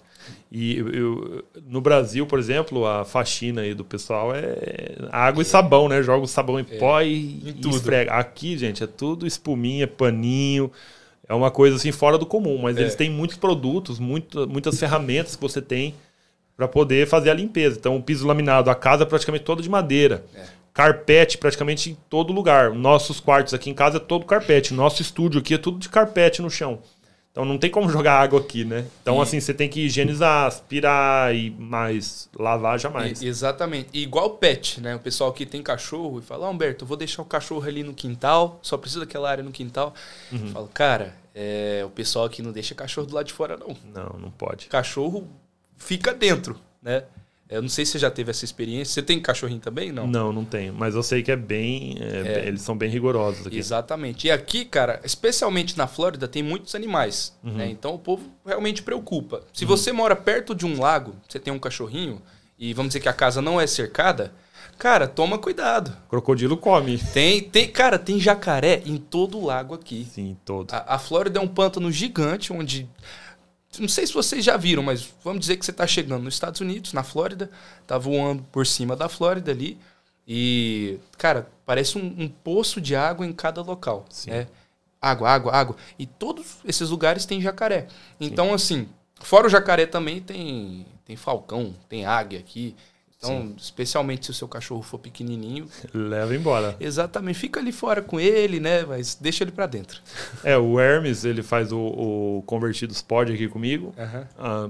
[0.51, 5.45] E eu- eu- no Brasil, por exemplo, a faxina aí do pessoal é água e
[5.45, 6.01] sabão, né?
[6.03, 8.11] Joga o sabão em pó e, Em e esfrega.
[8.13, 10.71] Aqui, gente, é tudo espuminha, paninho.
[11.27, 12.81] É uma coisa assim fora do comum, mas É.
[12.81, 15.95] eles têm muitos produtos, muito, muitas ferramentas que você tem
[16.55, 17.77] para poder fazer a limpeza.
[17.79, 20.23] Então, o piso laminado, a casa é praticamente toda de madeira.
[20.35, 20.41] É.
[20.73, 22.71] Carpete praticamente em todo lugar.
[22.73, 24.73] Nossos quartos aqui em casa é todo carpete.
[24.73, 26.79] Nosso estúdio aqui é tudo de carpete no chão.
[27.33, 28.85] Então não tem como jogar água aqui, né?
[29.01, 33.23] Então, E- assim, você tem que higienizar, aspirar e mais lavar jamais.
[33.23, 33.89] E- exatamente.
[33.91, 34.95] E igual pet, né?
[34.95, 37.81] O pessoal que tem cachorro e fala, ah, Humberto, eu vou deixar o cachorro ali
[37.83, 39.95] no quintal, só precisa daquela área no quintal.
[40.31, 40.41] Uhum.
[40.45, 43.75] Eu falo, cara, é, o pessoal aqui não deixa cachorro do lado de fora, não.
[43.91, 44.67] Não, não pode.
[44.67, 45.27] Cachorro
[45.75, 47.03] fica dentro, né?
[47.49, 48.93] Eu não sei se você já teve essa experiência.
[48.93, 49.91] Você tem cachorrinho também?
[49.91, 50.07] Não.
[50.07, 50.73] Não, não tenho.
[50.73, 51.97] Mas eu sei que é bem.
[51.99, 52.47] é, É.
[52.47, 53.57] Eles são bem rigorosos aqui.
[53.57, 54.27] Exatamente.
[54.27, 57.37] E aqui, cara, especialmente na Flórida, tem muitos animais.
[57.43, 57.53] Uhum.
[57.53, 57.69] né?
[57.69, 59.41] Então o povo realmente preocupa.
[59.53, 62.21] Se você mora perto de um lago, você tem um cachorrinho,
[62.57, 64.33] e vamos dizer que a casa não é cercada,
[64.77, 65.95] cara, toma cuidado.
[66.09, 66.97] Crocodilo come.
[67.13, 70.07] Tem, tem, cara, tem jacaré em todo o lago aqui.
[70.09, 70.71] Sim, todo.
[70.71, 72.89] A, a Flórida é um pântano gigante onde.
[73.79, 76.61] Não sei se vocês já viram, mas vamos dizer que você está chegando nos Estados
[76.61, 77.49] Unidos, na Flórida,
[77.87, 79.77] tá voando por cima da Flórida ali.
[80.27, 84.05] E, cara, parece um, um poço de água em cada local.
[84.09, 84.31] Sim.
[84.31, 84.47] né?
[85.01, 85.75] Água, água, água.
[85.99, 87.87] E todos esses lugares têm jacaré.
[88.19, 88.87] Então, assim,
[89.19, 92.75] fora o jacaré também tem, tem falcão, tem águia aqui.
[93.23, 96.75] Então, especialmente se o seu cachorro for pequenininho, Leva embora.
[96.79, 98.83] exatamente, fica ali fora com ele, né?
[98.85, 100.01] Mas deixa ele para dentro.
[100.43, 103.93] É, o Hermes, ele faz o, o Convertidos Pod aqui comigo.
[104.37, 104.69] Ah,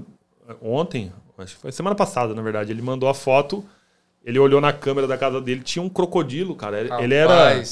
[0.62, 3.64] ontem, acho que foi semana passada, na verdade, ele mandou a foto.
[4.24, 6.80] Ele olhou na câmera da casa dele, tinha um crocodilo, cara.
[6.80, 7.62] Ele, ele era.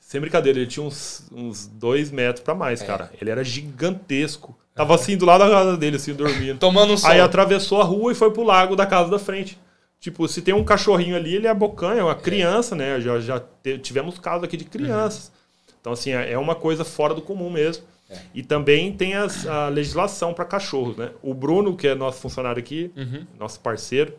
[0.00, 2.86] Sem brincadeira, ele tinha uns, uns dois metros pra mais, É.
[2.86, 3.10] cara.
[3.20, 4.56] Ele era gigantesco.
[4.74, 6.58] Tava assim do lado da casa dele, assim, dormindo.
[6.60, 7.10] Tomando um sol.
[7.10, 9.56] Aí atravessou a rua e foi pro lago da casa da frente.
[10.04, 13.00] Tipo, se tem um cachorrinho ali, ele é bocanha, é uma criança, né?
[13.00, 13.42] Já, já
[13.82, 15.32] tivemos casos aqui de crianças.
[15.80, 17.84] Então, assim, é é uma coisa fora do comum mesmo.
[18.10, 18.18] É.
[18.34, 21.10] E também tem as- a legislação para cachorros, né?
[21.22, 23.24] O Bruno, que é nosso funcionário aqui, Uhum.
[23.40, 24.12] nosso parceiro,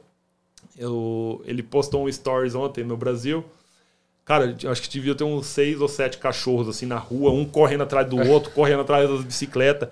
[0.75, 3.45] eu- ele postou um stories ontem no Brasil.
[4.25, 7.83] Cara, acho que devia ter uns seis ou sete cachorros assim na rua, um correndo
[7.83, 9.89] atrás do outro, correndo atrás das bicicletas.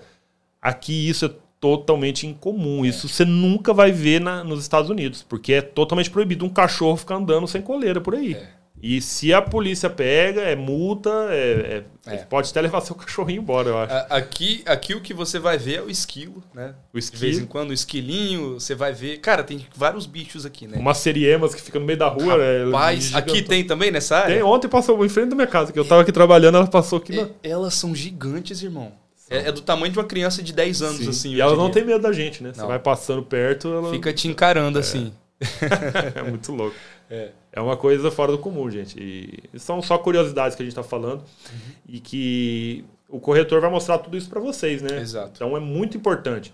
[0.60, 1.30] Aqui isso é
[1.64, 2.84] totalmente incomum.
[2.84, 6.94] Isso você nunca vai ver na- nos Estados Unidos, porque é totalmente proibido um cachorro
[6.98, 8.34] ficar andando sem coleira por aí.
[8.34, 8.48] É.
[8.82, 12.16] E se a polícia pega, é multa, é, é- É.
[12.18, 13.94] pode até levar seu cachorrinho embora, eu acho.
[14.10, 16.74] Aqui, aqui o que você vai ver é o esquilo, né?
[16.92, 19.20] O De vez em esquilo, quando, o esquilinho, você vai ver.
[19.20, 20.76] Cara, tem vários bichos aqui, né?
[20.78, 22.34] umas seriemas que fica no meio da rua.
[22.42, 23.32] é, Rapaz, gigantão.
[23.34, 24.34] aqui tem também nessa área?
[24.34, 26.98] Tem, ontem passou em frente da minha casa, que eu tava aqui trabalhando, ela passou
[26.98, 27.28] aqui na.
[27.42, 28.92] Elas são gigantes, irmão.
[29.30, 31.08] É, é do tamanho de uma criança de 10 anos, Sim.
[31.08, 31.30] assim.
[31.30, 31.82] e eu elas não diria.
[31.82, 32.52] têm medo da gente, né?
[32.52, 32.68] Você Não.
[32.68, 35.12] vai passando perto, ela Fica te encarando, assim.
[36.14, 36.76] é muito louco.
[37.10, 37.30] É.
[37.52, 38.96] É uma coisa fora do comum, gente.
[39.00, 41.72] E são só curiosidades que a gente tá falando Uhum.
[41.88, 45.00] e que o corretor vai mostrar tudo isso para vocês, né?
[45.00, 45.32] Exato.
[45.36, 46.52] Então é muito importante.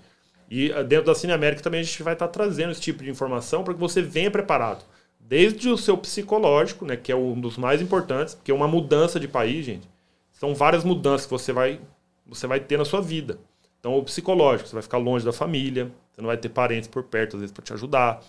[0.51, 3.11] E ah, dentro da Cine América também a gente vai estar trazendo esse tipo de
[3.11, 4.85] informação para que você venha preparado.
[5.21, 9.21] Desde o seu psicológico, né, que é um dos mais importantes, porque é uma mudança
[9.21, 9.89] de país, gente.
[10.33, 11.79] São várias mudanças que você vai,
[12.31, 13.39] você vai ter na sua vida.
[13.78, 17.03] Então, o psicológico, você vai ficar longe da família, você não vai ter parentes por
[17.03, 18.22] perto, às vezes, para te ajudar.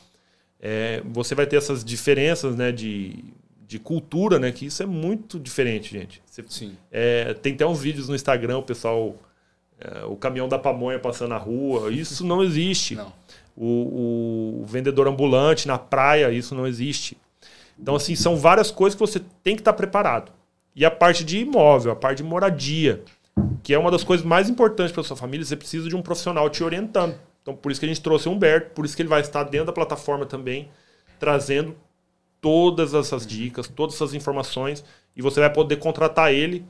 [0.60, 3.24] É, você vai ter essas diferenças né, de,
[3.68, 4.52] de cultura, né?
[4.52, 6.22] Que isso é muito diferente, gente.
[6.26, 6.76] Você Sim.
[6.92, 9.16] é, tem até uns vídeos no Instagram, o pessoal.
[9.80, 11.92] é, o caminhão da pamonha passando na rua.
[11.92, 12.96] Isso não existe.
[13.02, 13.14] Não.
[13.54, 17.18] O, o vendedor ambulante na praia, isso não existe.
[17.78, 20.32] Então, assim, são várias coisas que você tem que estar preparado.
[20.74, 23.04] E a parte de imóvel, a parte de moradia,
[23.64, 26.50] que é uma das coisas mais importantes para sua família, você precisa de um profissional
[26.50, 27.16] te orientando.
[27.42, 29.44] Então, por isso que a gente trouxe o Humberto, por isso que ele vai estar
[29.44, 30.70] dentro da plataforma também,
[31.20, 31.76] trazendo
[32.40, 34.84] todas essas dicas, todas essas informações,
[35.16, 36.66] e você vai poder contratar ele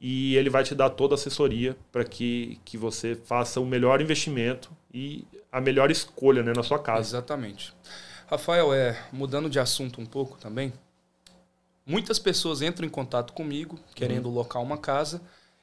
[0.00, 4.00] e ele vai te dar toda a assessoria para que, que você faça o melhor
[4.00, 7.16] investimento e a melhor escolha né, na sua casa.
[7.16, 7.72] Exatamente.
[8.26, 10.72] Rafael, é, mudando de assunto um pouco também,
[11.86, 15.20] muitas pessoas entram em contato comigo querendo locar uma casa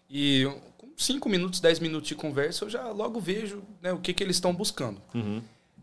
[0.09, 4.13] e com 5 minutos, 10 minutos de conversa eu já logo vejo né, o que,
[4.13, 5.01] que eles estão buscando.
[5.13, 5.41] Uhum.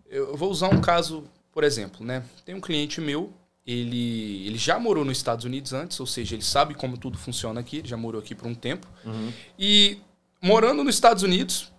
[0.09, 2.23] Eu vou usar um caso, por exemplo, né?
[2.45, 3.33] Tem um cliente meu,
[3.67, 7.61] ele, ele já morou nos Estados Unidos antes, ou seja, ele sabe como tudo funciona
[7.61, 8.87] aqui, ele já morou aqui por um tempo.
[9.05, 9.33] Uhum.
[9.59, 9.99] E
[10.41, 11.73] morando nos Estados Unidos,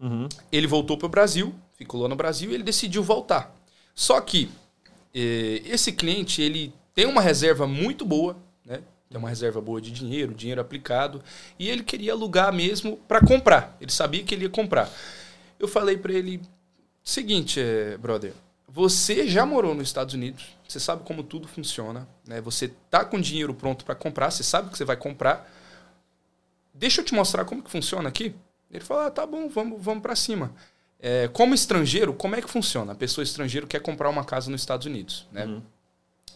[0.00, 0.28] Uhum.
[0.52, 3.54] Ele voltou para o Brasil, ficou lá no Brasil e ele decidiu voltar.
[3.94, 4.50] Só que
[5.14, 8.82] eh, esse cliente ele tem uma reserva muito boa, né?
[9.08, 11.22] Tem uma reserva boa de dinheiro, dinheiro aplicado,
[11.58, 13.76] e ele queria alugar mesmo para comprar.
[13.80, 14.90] Ele sabia que ele ia comprar.
[15.58, 16.40] Eu falei para ele:
[17.02, 18.32] seguinte, eh, brother,
[18.66, 22.40] você já morou nos Estados Unidos, você sabe como tudo funciona, né?
[22.40, 25.48] Você tá com dinheiro pronto para comprar, você sabe que você vai comprar.
[26.72, 28.34] Deixa eu te mostrar como que funciona aqui.
[28.70, 30.52] Ele falou: ah, tá bom, vamos, vamos para cima.
[30.98, 32.92] É, como estrangeiro, como é que funciona?
[32.92, 35.44] A pessoa estrangeira quer comprar uma casa nos Estados Unidos, né?
[35.44, 35.62] Uhum.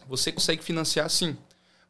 [0.06, 1.36] Você consegue financiar sim.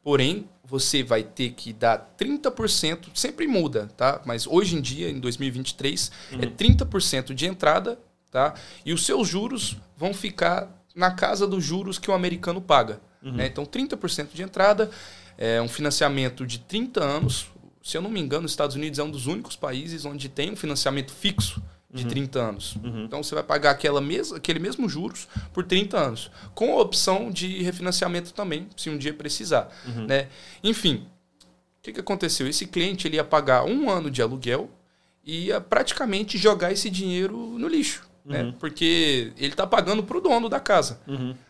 [0.02, 4.20] Porém, você vai ter que dar 30%, sempre muda, tá?
[4.24, 7.98] Mas hoje em dia, em 2023, é 30% de entrada,
[8.30, 8.54] tá?
[8.84, 13.00] E os seus juros vão ficar na casa dos juros que o americano paga.
[13.22, 13.46] Né?
[13.46, 14.90] Então, 30% de entrada,
[15.36, 17.46] é um financiamento de 30 anos.
[17.82, 20.52] Se eu não me engano, os Estados Unidos é um dos únicos países onde tem
[20.52, 21.62] um financiamento fixo
[21.92, 22.76] de 30 anos.
[23.04, 27.30] Então você vai pagar aquela mes aquele mesmo juros por 30 anos, com a opção
[27.30, 29.68] de refinanciamento também, se um dia precisar.
[30.06, 30.28] Né?
[30.62, 31.06] Enfim,
[31.78, 32.46] o que, que aconteceu?
[32.46, 34.70] Esse cliente ele ia pagar um ano de aluguel
[35.24, 38.06] e ia praticamente jogar esse dinheiro no lixo.
[38.24, 38.54] Né?
[38.58, 41.00] Porque ele está pagando para o dono da casa.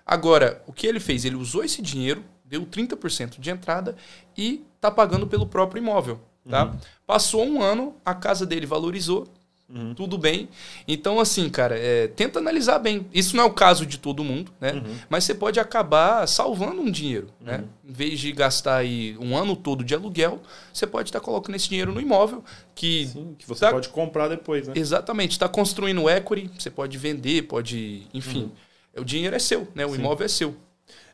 [0.06, 1.24] Agora, o que ele fez?
[1.24, 3.96] Ele usou esse dinheiro, deu 30% de entrada
[4.36, 6.20] e está pagando pelo próprio imóvel.
[6.48, 6.76] Tá?
[7.06, 9.26] Passou um ano, a casa dele valorizou,
[9.68, 9.92] Uhum.
[9.92, 10.48] tudo bem.
[10.86, 13.06] Então, assim, cara, é, tenta analisar bem.
[13.12, 14.72] Isso não é o caso de todo mundo, né?
[14.72, 14.96] Uhum.
[15.10, 17.64] Mas você pode acabar salvando um dinheiro, né?
[17.86, 20.40] Em vez de gastar aí um ano todo de aluguel,
[20.72, 22.42] você pode estar colocando esse dinheiro no imóvel
[22.74, 24.72] que Sim, que você tá- pode comprar depois, né?
[24.74, 28.50] Exatamente, está construindo equity, você pode vender, pode, enfim,
[28.96, 29.84] o dinheiro é seu, né?
[29.84, 29.94] O Uhum.
[29.96, 30.00] Sim.
[30.00, 30.56] imóvel é seu.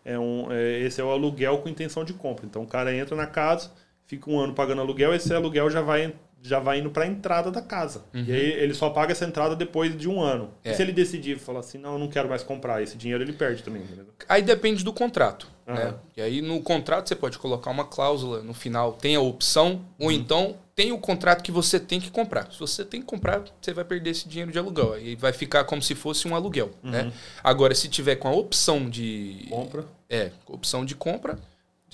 [0.04, 2.46] É um, é, esse é o aluguel com intenção de compra.
[2.46, 3.72] Então o cara entra na casa,
[4.06, 6.14] fica um ano pagando aluguel, esse aluguel já vai,
[6.46, 8.04] já vai indo para a entrada da casa.
[8.12, 10.44] E aí ele só paga essa entrada depois de um ano.
[10.44, 10.50] Uhum.
[10.62, 10.72] É.
[10.72, 13.32] E se ele decidir falar assim, não, eu não quero mais comprar, esse dinheiro ele
[13.32, 13.82] perde também.
[13.82, 14.04] entendeu?
[14.28, 15.48] Aí depende do contrato.
[15.66, 15.76] Aham.
[15.78, 15.94] Né?
[16.18, 20.12] E aí no contrato você pode colocar uma cláusula no final, tem a opção, ou
[20.12, 22.52] então tem o contrato que você tem que comprar.
[22.52, 24.92] Se você tem que comprar, você vai perder esse dinheiro de aluguel.
[24.92, 26.72] Aí vai ficar como se fosse um aluguel.
[26.82, 27.10] Né?
[27.42, 29.46] Agora, se tiver com a opção de.
[29.48, 31.38] Compra, É, opção de compra,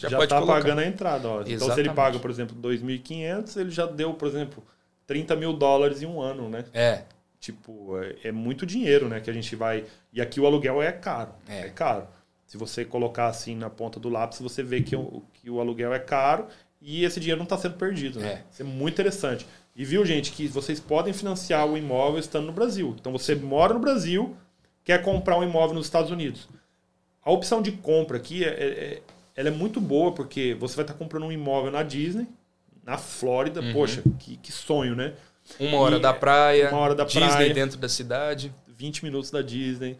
[0.01, 0.61] já, já, pode está colocar.
[0.61, 1.29] pagando a entrada.
[1.29, 1.43] Ó.
[1.47, 4.65] Então se ele paga, por exemplo, 2.500, ele já deu, por exemplo,
[5.07, 6.65] 30 mil dólares em um ano, né?
[6.73, 7.03] É,
[7.41, 9.19] Tipo, é, é muito dinheiro, né?
[9.19, 9.85] Que a gente vai.
[10.13, 11.33] E aqui o aluguel é caro.
[11.49, 11.63] É.
[11.63, 12.07] É, caro.
[12.47, 15.95] Se você colocar assim na ponta do lápis, você vê que o, que o aluguel
[15.95, 16.47] é caro
[16.83, 18.29] e esse dinheiro não está sendo perdido, né?
[18.29, 18.45] É.
[18.53, 19.47] Isso é muito interessante.
[19.75, 22.95] E viu, gente, que vocês podem financiar o imóvel estando no Brasil.
[23.01, 24.37] Então você mora no Brasil,
[24.85, 26.47] quer comprar um imóvel nos Estados Unidos.
[27.25, 29.03] A opção de compra aqui é- é-
[29.41, 32.27] ela é muito boa, porque você vai estar comprando um imóvel na Disney,
[32.85, 33.61] na Flórida.
[33.61, 33.73] Uhum.
[33.73, 35.15] Poxa, que, que sonho, né?
[35.59, 37.55] uma hora E- da praia, uma hora da Disney praia.
[37.55, 38.55] dentro da cidade.
[38.69, 39.97] 20 minutos da Disney,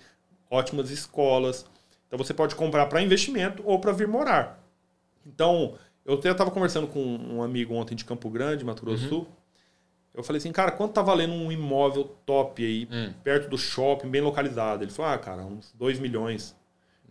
[0.51, 1.67] ótimas escolas.
[2.07, 4.63] Então você pode comprar para investimento ou para vir morar.
[5.27, 5.75] Então,
[6.05, 9.29] eu até estava conversando com um amigo ontem de Campo Grande, Mato Grosso do Sul.
[10.15, 13.13] Eu falei assim, cara, quanto tá valendo um imóvel top aí, Hum.
[13.23, 14.83] perto do shopping, bem localizado?
[14.83, 16.57] Ele falou, ah, cara, uns 2 milhões.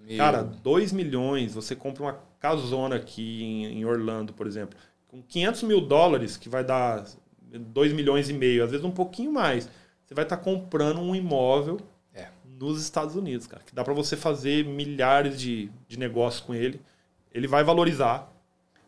[0.10, 5.22] Meu- Cara, 2 milhões, você compra uma casona aqui em, em Orlando, por exemplo, com
[5.22, 7.06] 500 mil dólares, que vai dar
[7.42, 9.70] 2 milhões e meio, às vezes um pouquinho mais,
[10.06, 11.80] você vai estar comprando um imóvel
[12.14, 12.28] É.
[12.60, 16.82] nos Estados Unidos, cara, que dá para você fazer milhares de, de negócios com ele.
[17.32, 18.32] Ele vai valorizar.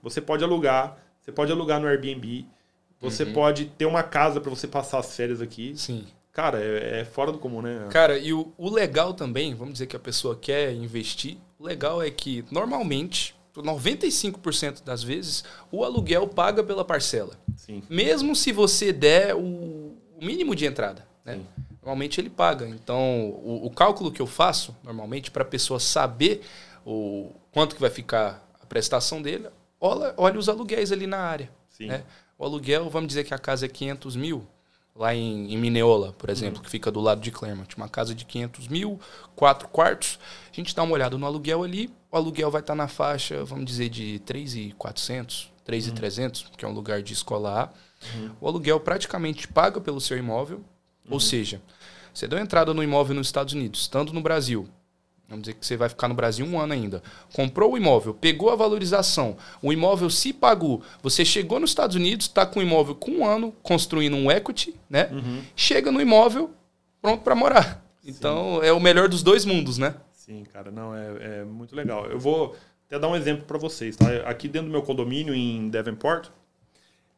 [0.02, 2.46] Você pode alugar, você pode alugar no Airbnb,
[3.00, 3.34] você Uhum.
[3.34, 5.74] pode ter uma casa para você passar as férias aqui.
[5.76, 6.08] Sim.
[6.34, 7.88] Cara, é, é fora do comum, né?
[7.90, 12.02] Cara, e o, o legal também, vamos dizer que a pessoa quer investir, o legal
[12.02, 17.38] é que normalmente, 95% das vezes, o aluguel paga pela parcela.
[17.58, 17.84] Sim.
[17.90, 21.06] Mesmo se você der o, mínimo de entrada.
[21.26, 21.36] Né?
[21.36, 21.48] Sim.
[21.82, 22.68] Normalmente ele paga.
[22.68, 26.44] Então, o, o cálculo que eu faço, normalmente, para a pessoa saber
[26.86, 29.48] o quanto que vai ficar a prestação dele,
[29.80, 31.50] olha, olha os aluguéis ali na área.
[31.70, 31.88] Sim.
[31.88, 32.04] né?
[32.38, 34.48] O aluguel, vamos dizer que a casa é 500 mil,
[34.96, 37.76] lá em, em Mineola, por exemplo, que fica do lado de Claremont.
[37.76, 39.00] Uma casa de 500 mil,
[39.36, 40.20] quatro quartos.
[40.52, 43.66] A gente dá uma olhada no aluguel ali, o aluguel vai estar na faixa, vamos
[43.66, 47.70] dizer, de 3,400, 3,300, que é um lugar de escola A.
[48.40, 50.64] O aluguel praticamente paga pelo seu imóvel,
[51.10, 51.62] ou seja,
[52.14, 54.68] você deu entrada no imóvel nos Estados Unidos, estando no Brasil,
[55.32, 57.02] Vamos dizer que você vai ficar no Brasil um ano ainda.
[57.34, 60.84] Comprou o imóvel, pegou a valorização, o imóvel se pagou.
[61.02, 64.76] Você chegou nos Estados Unidos, está com o imóvel com um ano, construindo um equity,
[64.90, 65.10] né?
[65.12, 65.42] Uhum.
[65.56, 66.52] Chega no imóvel,
[67.02, 67.84] pronto para morar.
[68.06, 69.96] Então é o melhor dos dois mundos, né?
[70.14, 72.06] Sim, cara, não, é, é muito legal.
[72.06, 72.56] Eu vou
[72.86, 74.08] até dar um exemplo para vocês, tá?
[74.26, 76.30] Aqui dentro do meu condomínio, em Davenport,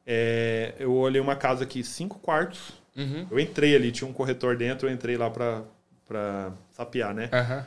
[0.06, 3.28] é, eu olhei uma casa aqui, cinco quartos, Uhum.
[3.30, 5.64] Eu entrei ali, tinha um corretor dentro, eu entrei lá pra
[6.72, 7.30] sapear, né?
[7.32, 7.66] Aham.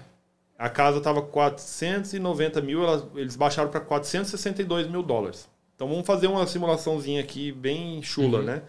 [0.59, 2.81] A casa tava 490 mil,
[3.15, 5.49] eles baixaram para 462 mil dólares.
[5.75, 8.45] Então vamos fazer uma simulaçãozinha aqui bem chula, Uhum.
[8.45, 8.63] né?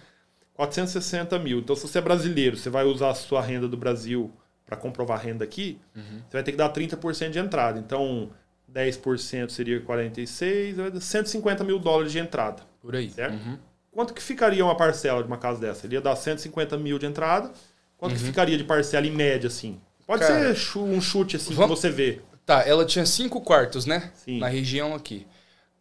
[0.53, 1.59] 460 mil.
[1.59, 4.31] Então se você é brasileiro, você vai usar a sua renda do Brasil
[4.65, 6.17] para comprovar a renda aqui, Uhum.
[6.27, 7.79] você vai ter que dar 30% de entrada.
[7.79, 8.29] Então
[8.67, 12.63] 10% seria 46, vai dar 150 mil dólares de entrada.
[12.81, 13.09] Por aí.
[13.09, 13.33] Certo?
[13.35, 13.57] Uhum.
[13.91, 15.85] Quanto que ficaria uma parcela de uma casa dessa?
[15.87, 17.51] Ele ia dar 150 mil de entrada.
[17.97, 18.27] Quanto que Uhum.
[18.27, 19.79] ficaria de parcela em média, assim?
[20.07, 22.21] Pode Cara, ser um chute assim vamos- que você vê.
[22.45, 24.09] Tá, ela tinha cinco quartos, né?
[24.15, 24.39] Sim.
[24.39, 25.27] Na região aqui.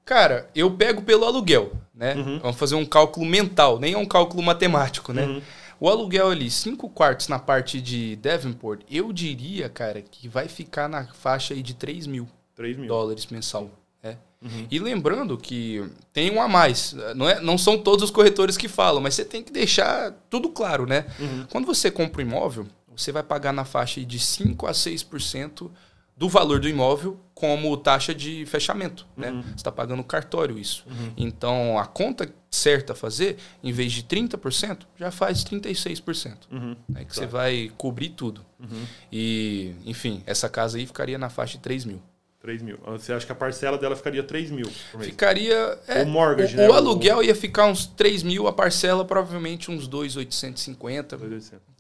[0.05, 2.15] Cara, eu pego pelo aluguel, né?
[2.15, 2.39] Uhum.
[2.41, 5.25] Vamos fazer um cálculo mental, nem é um cálculo matemático, né?
[5.27, 5.43] Uhum.
[5.79, 10.89] O aluguel ali, cinco quartos na parte de Devonport, eu diria, cara, que vai ficar
[10.89, 12.89] na faixa aí de 3 mil 3 mil.
[12.89, 13.71] dólares mensal.
[14.03, 14.17] né?
[14.43, 14.67] Uhum.
[14.71, 16.95] E lembrando que tem um a mais.
[17.15, 20.49] Não, é, não são todos os corretores que falam, mas você tem que deixar tudo
[20.51, 21.05] claro, né?
[21.19, 21.47] Uhum.
[21.51, 22.67] Quando você compra um imóvel,
[22.97, 25.71] você vai pagar na faixa de 5 a 6%
[26.17, 29.31] do valor do imóvel como taxa de fechamento, né?
[29.31, 29.43] Uhum.
[29.43, 30.87] Você está pagando cartório isso.
[31.15, 36.49] Então, a conta certa a fazer, em vez de 30%, já faz 36%.
[36.51, 36.75] Uhum.
[36.89, 37.01] Né?
[37.05, 37.15] Que Tá.
[37.15, 38.41] você vai cobrir tudo.
[38.59, 38.87] Uhum.
[39.13, 42.01] E, enfim, essa casa aí ficaria na faixa de 3 mil.
[42.47, 42.79] 3 mil.
[42.87, 45.11] Você acha que a parcela dela ficaria 3 mil por mês?
[45.11, 45.77] Ficaria.
[45.89, 46.69] é, O mortgage, o, né?
[46.69, 51.19] o O- aluguel ia ficar uns 3 mil, a parcela provavelmente uns 2,850.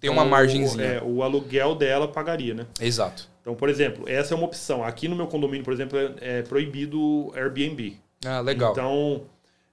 [0.01, 0.85] Tem uma Então, margenzinha.
[0.85, 2.67] O, é, o aluguel dela pagaria, né?
[2.81, 3.29] Exato.
[3.41, 4.83] Então, por exemplo, essa é uma opção.
[4.83, 7.97] Aqui no meu condomínio, por exemplo, é, é proibido Airbnb.
[8.25, 8.73] Ah, legal.
[8.73, 9.23] Então,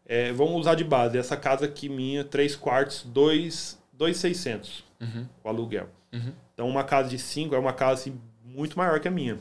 [0.05, 1.17] é, vamos usar de base.
[1.17, 5.89] Essa casa aqui minha, 3 quartos, 2,600 Uhum, o aluguel.
[6.13, 6.31] uhum.
[6.53, 8.15] Então, uma casa de 5 é uma casa assim,
[8.45, 9.39] muito maior que a minha.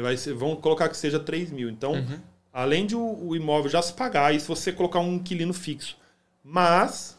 [0.00, 1.68] Vai ser, vamos colocar que seja 3 mil.
[1.70, 2.18] Então, Uhum.
[2.52, 5.96] além de o, o imóvel já se pagar, e se você colocar um inquilino fixo.
[6.42, 7.18] Mas,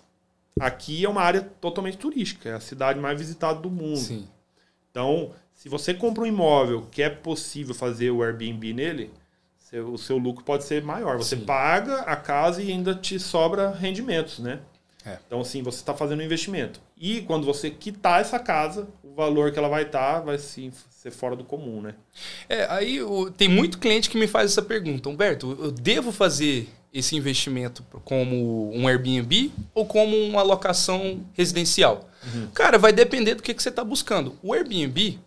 [0.60, 2.50] aqui é uma área totalmente turística.
[2.50, 3.98] É a cidade mais visitada do mundo.
[3.98, 4.28] Sim.
[4.92, 9.12] Então, se você compra um imóvel que é possível fazer o Airbnb nele,
[9.58, 11.18] seu- o seu lucro pode ser maior.
[11.18, 11.44] Você Sim.
[11.46, 14.60] paga a casa e ainda te sobra rendimentos, né?
[15.06, 15.18] É.
[15.28, 16.80] Então, assim, você está fazendo um investimento.
[16.98, 21.12] E quando você quitar essa casa, o valor que ela vai estar vai sim, ser
[21.12, 21.94] fora do comum, né?
[22.50, 25.08] É, aí o- tem muito cliente que me faz essa pergunta.
[25.08, 32.10] Humberto, eu devo fazer esse investimento como um Airbnb ou como uma locação residencial?
[32.54, 34.36] Cara, vai depender do que, que você está buscando.
[34.42, 35.20] O Airbnb,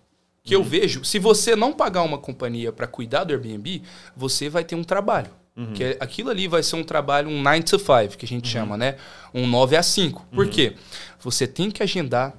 [0.43, 3.83] que eu vejo, se você não pagar uma companhia para cuidar do Airbnb,
[4.17, 5.31] você vai ter um trabalho.
[5.75, 8.47] Que é- aquilo ali vai ser um trabalho, um 9 to 5, que a gente
[8.49, 8.97] chama, né?
[9.35, 10.25] Um 9 a 5.
[10.33, 10.75] Por quê?
[11.21, 12.33] Você tem que agendar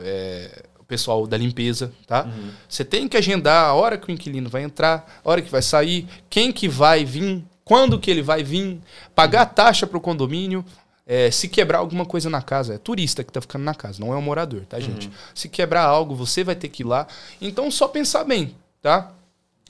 [0.00, 2.28] é, o pessoal da limpeza, tá?
[2.68, 5.62] Você tem que agendar a hora que o inquilino vai entrar, a hora que vai
[5.62, 8.80] sair, quem que vai vir, quando que ele vai vir,
[9.14, 10.64] pagar a taxa para o condomínio,
[11.06, 14.12] é, se quebrar alguma coisa na casa, é turista que tá ficando na casa, não
[14.12, 15.10] é um morador, tá, gente?
[15.34, 17.06] Se quebrar algo, você vai ter que ir lá.
[17.40, 19.12] Então, só pensar bem, tá?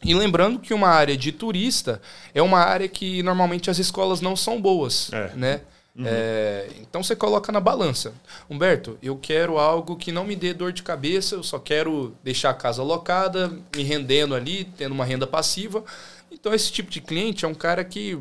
[0.05, 2.01] E lembrando que uma área de turista
[2.35, 5.33] é uma área que normalmente as escolas não são boas, É.
[5.35, 5.61] né?
[6.01, 8.15] É, então você coloca na balança.
[8.49, 12.51] Humberto, eu quero algo que não me dê dor de cabeça, eu só quero deixar
[12.51, 15.83] a casa alocada, me rendendo ali, tendo uma renda passiva.
[16.31, 18.17] Então esse tipo de cliente é um cara que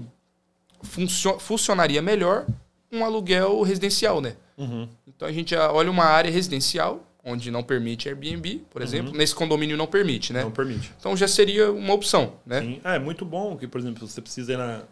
[0.81, 2.47] funcio- funcionaria melhor
[2.91, 4.35] um aluguel residencial, né?
[4.57, 4.89] Uhum.
[5.07, 9.11] Então a gente olha uma área residencial, onde não permite Airbnb, por exemplo.
[9.13, 10.41] Nesse condomínio não permite, né?
[10.43, 10.91] Não permite.
[10.97, 12.61] Então já seria uma opção, né?
[12.61, 12.79] Sim.
[12.83, 14.83] Ah, é muito bom que, por exemplo, você precisa ir na,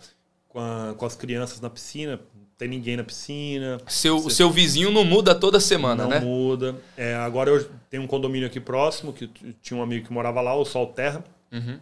[0.49, 4.51] com, a- com as crianças na piscina, não tem ninguém na piscina, Seu, Você- seu
[4.51, 6.19] vizinho não muda toda semana, não né?
[6.19, 6.75] muda.
[6.97, 9.29] É, agora eu tenho um condomínio aqui próximo, que
[9.61, 11.23] tinha um amigo que morava lá, o Sol Terra.
[11.51, 11.79] Uhum.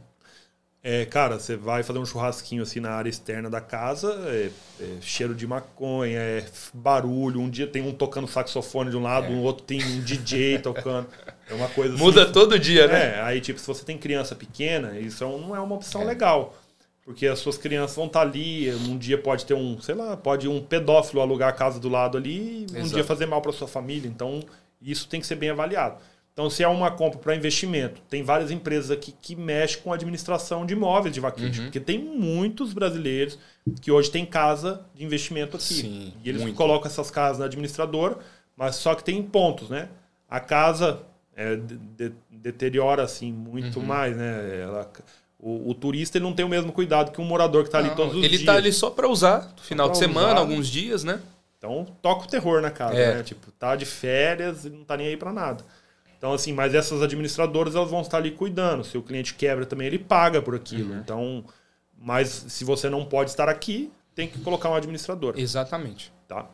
[0.86, 4.50] É, cara, você vai fazer um churrasquinho assim na área externa da casa, é,
[4.82, 7.40] é cheiro de maconha, é barulho.
[7.40, 11.08] Um dia tem um tocando saxofone de um lado, um outro tem um DJ tocando.
[11.50, 12.04] É uma coisa assim.
[12.04, 13.16] Muda todo dia, né?
[13.16, 16.06] É, aí tipo, se você tem criança pequena, isso é não é uma opção É.
[16.06, 16.54] legal.
[17.06, 20.48] Porque as suas crianças vão estar ali, um dia pode ter um, sei lá, pode
[20.50, 22.94] um pedófilo alugar a casa do lado ali e um Exato.
[22.96, 24.08] dia fazer mal para sua família.
[24.08, 24.42] Então,
[24.82, 25.98] isso tem que ser bem avaliado.
[26.34, 29.96] Então, se é uma compra para investimento, tem várias empresas aqui que mexem com a
[29.96, 31.60] administração de imóveis de vaquejo.
[31.62, 31.68] Uhum.
[31.68, 33.38] Porque tem muitos brasileiros
[33.82, 35.66] que hoje têm casa de investimento aqui.
[35.76, 36.56] Sim, e eles muito.
[36.56, 38.18] colocam essas casas na administradora,
[38.58, 39.90] mas só que tem pontos, né?
[40.28, 41.02] A casa
[41.36, 43.86] é, de- de- deteriora assim muito Uhum.
[43.86, 44.62] mais, né?
[44.64, 44.90] Ela-
[45.40, 47.90] o, o turista ele não tem o mesmo cuidado que um morador que está ali
[47.96, 48.44] todos os ele dias.
[48.46, 50.40] tá ali só pra usar, no final de semana, usar.
[50.40, 51.20] alguns dias, né?
[51.60, 53.16] Então toca o terror na casa, É.
[53.18, 53.24] né?
[53.24, 55.64] Tipo, tá de férias e não tá nem aí para nada.
[56.24, 58.82] Então, assim, mas essas administradoras elas vão estar ali cuidando.
[58.86, 60.94] Se o cliente quebra também, ele paga por aquilo.
[60.94, 61.00] Uhum.
[61.00, 61.44] Então,
[62.00, 65.34] mas se você não pode estar aqui, tem que colocar um administrador.
[65.36, 66.14] Exatamente.
[66.26, 66.50] Tá?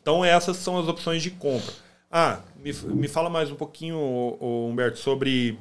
[0.00, 1.72] Então essas são as opções de compra.
[2.08, 3.98] Ah, me, me fala mais um pouquinho,
[4.40, 5.58] Humberto, sobre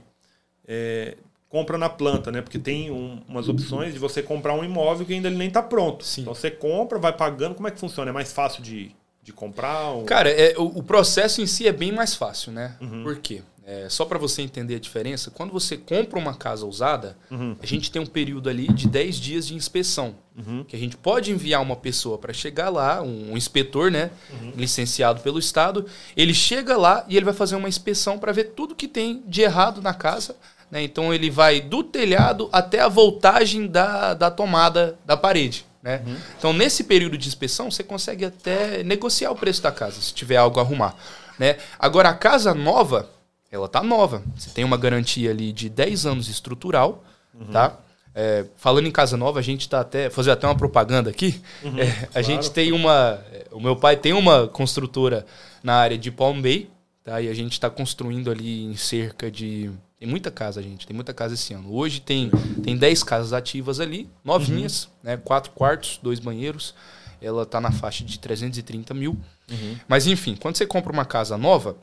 [0.67, 1.17] é,
[1.49, 2.43] compra na planta, né?
[2.43, 5.63] Porque tem um, umas opções de você comprar um imóvel que ainda ele nem está
[5.63, 6.05] pronto.
[6.05, 6.21] Sim.
[6.21, 7.55] Então você compra, vai pagando.
[7.55, 8.11] Como é que funciona?
[8.11, 9.89] É mais fácil de, de comprar?
[9.91, 10.03] Ou...
[10.05, 12.75] Cara, é, o, o, processo em si é bem mais fácil, né?
[12.81, 13.03] Uhum.
[13.03, 13.41] Por quê?
[13.65, 17.55] É, só para você entender a diferença, quando você compra uma casa usada, uhum.
[17.61, 20.15] a gente tem um período ali de 10 dias de inspeção.
[20.35, 20.63] Uhum.
[20.63, 24.09] Que a gente pode enviar uma pessoa para chegar lá, um, um inspetor, né?
[24.31, 24.53] Uhum.
[24.57, 25.85] Licenciado pelo Estado.
[26.17, 29.41] Ele chega lá e ele vai fazer uma inspeção para ver tudo que tem de
[29.41, 30.35] errado na casa.
[30.71, 30.81] Né?
[30.81, 35.68] Então ele vai do telhado até a voltagem da, da tomada da parede.
[35.81, 36.03] Né?
[36.05, 36.17] Uhum.
[36.37, 40.37] Então, nesse período de inspeção, você consegue até negociar o preço da casa, se tiver
[40.37, 40.95] algo a arrumar.
[41.37, 41.57] Né?
[41.77, 43.09] Agora, a casa nova,
[43.51, 44.21] ela tá nova.
[44.35, 47.03] Você tem uma garantia ali de 10 anos estrutural,
[47.33, 47.47] uhum.
[47.47, 47.77] tá?
[48.13, 51.41] É, falando em casa nova, a gente está até fazer até uma propaganda aqui.
[51.63, 52.25] Uhum, é, a claro.
[52.25, 55.25] gente tem uma, o meu pai tem uma construtora
[55.63, 56.69] na área de Palm Bay,
[57.03, 57.21] tá?
[57.21, 61.13] E a gente está construindo ali em cerca de tem muita casa, gente, tem muita
[61.13, 61.73] casa esse ano.
[61.73, 62.31] Hoje tem
[62.63, 64.91] tem 10 casas ativas ali, novinhas, uhum.
[65.03, 65.17] né?
[65.17, 66.73] Quatro quartos, dois banheiros.
[67.21, 69.17] Ela está na faixa de 330 mil.
[69.51, 69.77] Uhum.
[69.89, 71.75] Mas enfim, quando você compra uma casa nova,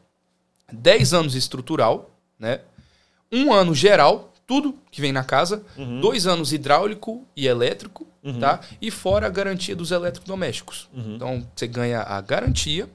[0.73, 2.61] 10 anos estrutural, né?
[3.31, 6.01] Um ano geral, tudo que vem na casa, uhum.
[6.01, 8.39] dois anos hidráulico e elétrico, uhum.
[8.39, 8.61] tá?
[8.81, 10.89] E fora a garantia dos eletrodomésticos.
[10.95, 11.17] Uhum.
[11.17, 12.89] Então, você ganha a garantia,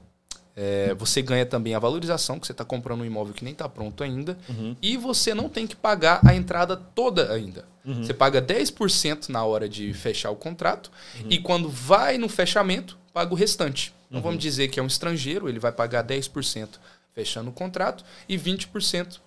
[0.56, 3.68] é, você ganha também a valorização, que você está comprando um imóvel que nem está
[3.68, 4.76] pronto ainda, uhum.
[4.82, 7.64] e você não tem que pagar a entrada toda ainda.
[7.84, 8.04] Uhum.
[8.04, 10.90] Você paga 10% na hora de fechar o contrato,
[11.20, 11.26] uhum.
[11.30, 13.94] e quando vai no fechamento, paga o restante.
[14.10, 16.68] Não vamos dizer que é um estrangeiro, ele vai pagar 10%
[17.14, 19.20] fechando o contrato, e 20%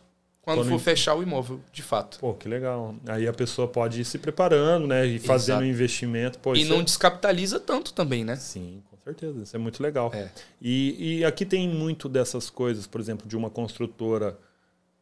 [0.46, 2.20] quando, quando for fechar o imóvel, de fato.
[2.20, 2.96] Pô, que legal.
[3.08, 5.04] Aí a pessoa pode ir se preparando, né?
[5.08, 6.38] E fazendo um investimento.
[6.38, 6.84] Pô, e não é...
[6.84, 8.36] descapitaliza tanto também, né?
[8.36, 9.44] Sim, certeza.
[9.44, 10.12] Isso é muito legal.
[10.14, 10.30] É.
[10.62, 14.38] E, e aqui tem muito dessas coisas, por exemplo, de uma construtora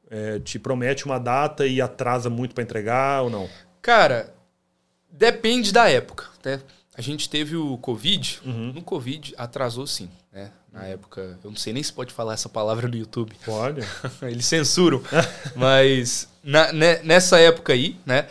[0.10, 3.50] é, te promete uma data e atrasa muito para entregar ou não?
[3.82, 4.34] Cara,
[5.12, 6.26] depende da época.
[6.44, 6.62] Né?
[6.96, 8.42] A gente teve o Covid.
[8.46, 8.74] Uhum.
[8.74, 10.10] No Covid atrasou sim.
[10.32, 10.52] Né?
[10.72, 13.36] Na época, eu não sei nem se pode falar essa palavra no YouTube.
[13.46, 13.82] Pode.
[14.22, 15.02] Eles censuram.
[15.56, 18.28] Mas na, né, nessa época aí, né?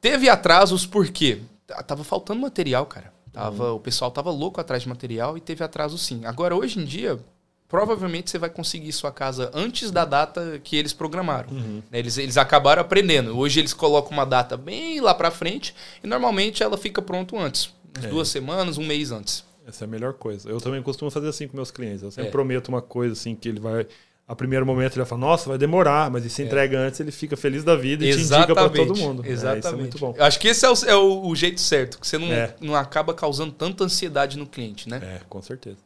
[0.00, 1.42] Teve atrasos porque
[1.86, 3.12] tava faltando material, cara.
[3.32, 3.76] Tava, uhum.
[3.76, 6.24] O pessoal tava louco atrás de material e teve atraso sim.
[6.24, 7.18] Agora, hoje em dia,
[7.66, 11.48] provavelmente você vai conseguir sua casa antes da data que eles programaram.
[11.50, 11.82] Uhum.
[11.90, 13.36] Né, eles, eles acabaram aprendendo.
[13.38, 15.74] Hoje eles colocam uma data bem lá para frente
[16.04, 17.72] e normalmente ela fica pronto antes.
[18.02, 18.06] É.
[18.08, 19.44] Duas semanas, um mês antes.
[19.66, 20.50] Essa é a melhor coisa.
[20.50, 22.02] Eu também costumo fazer assim com meus clientes.
[22.02, 22.30] Eu sempre é.
[22.32, 23.86] prometo uma coisa assim que ele vai.
[24.32, 26.46] A primeiro momento ele vai falar, nossa, vai demorar, mas se é.
[26.46, 28.46] entrega antes, ele fica feliz da vida e Exatamente.
[28.46, 29.22] te indica para todo mundo.
[29.26, 29.56] Exatamente.
[29.56, 30.14] É, isso é muito bom.
[30.18, 32.54] Acho que esse é o, é o, o jeito certo, que você não, é.
[32.58, 35.02] não acaba causando tanta ansiedade no cliente, né?
[35.02, 35.76] É, com certeza.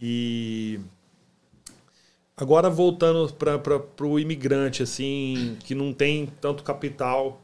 [0.00, 0.80] E
[2.34, 7.38] agora voltando para o imigrante, assim, que não tem tanto capital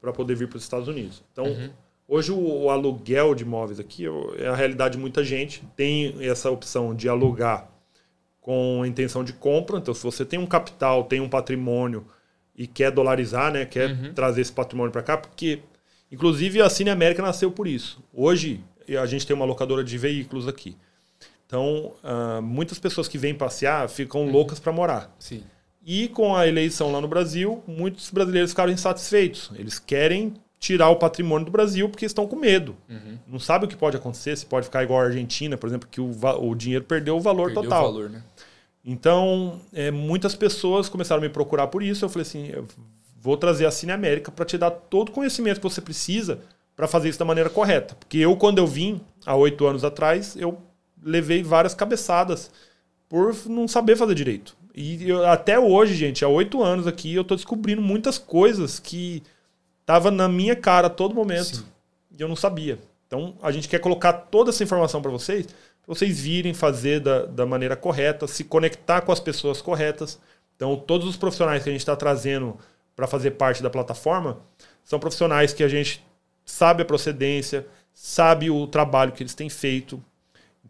[0.00, 1.20] para poder vir para os Estados Unidos.
[1.32, 1.70] Então, uhum
[2.08, 4.04] Hoje o, o, aluguel de imóveis aqui
[4.38, 5.62] é a realidade de muita gente.
[5.74, 7.68] Tem essa opção de alugar
[8.46, 9.78] com a intenção de compra.
[9.78, 12.06] Então, se você tem um capital, tem um patrimônio
[12.54, 14.14] e quer dolarizar, né, quer uhum.
[14.14, 15.58] trazer esse patrimônio para cá, porque
[16.12, 18.00] inclusive a Cine América nasceu por isso.
[18.14, 20.76] Hoje a gente tem uma locadora de veículos aqui.
[21.44, 24.30] Então, uh, muitas pessoas que vêm passear ficam uhum.
[24.30, 25.12] loucas para morar.
[25.18, 25.42] Sim.
[25.84, 29.50] E com a eleição lá no Brasil, muitos brasileiros ficaram insatisfeitos.
[29.56, 32.76] Eles querem tirar o patrimônio do Brasil porque estão com medo.
[32.88, 33.18] Uhum.
[33.26, 36.00] Não sabe o que pode acontecer, se pode ficar igual a Argentina, por exemplo, que
[36.00, 37.82] o, o dinheiro perdeu o valor perdeu total.
[37.82, 38.22] O valor, né?
[38.86, 42.04] Então, é, muitas pessoas começaram a me procurar por isso.
[42.04, 42.66] Eu falei assim: eu
[43.20, 46.38] vou trazer a Cine América para te dar todo o conhecimento que você precisa
[46.76, 47.96] para fazer isso da maneira correta.
[47.96, 50.58] Porque eu, quando eu vim, há oito anos atrás, eu
[51.02, 52.50] levei várias cabeçadas
[53.08, 54.56] por não saber fazer direito.
[54.72, 59.22] E eu, até hoje, gente, há oito anos aqui, eu estou descobrindo muitas coisas que
[59.86, 61.64] Tava na minha cara a todo momento Sim.
[62.18, 62.76] e eu não sabia.
[63.06, 65.46] Então a gente quer colocar toda essa informação para vocês,
[65.86, 70.18] vocês virem fazer da, da maneira correta, se conectar com as pessoas corretas.
[70.56, 72.56] Então todos os profissionais que a gente está trazendo
[72.94, 74.38] para fazer parte da plataforma
[74.82, 76.04] são profissionais que a gente
[76.44, 80.02] sabe a procedência, sabe o trabalho que eles têm feito,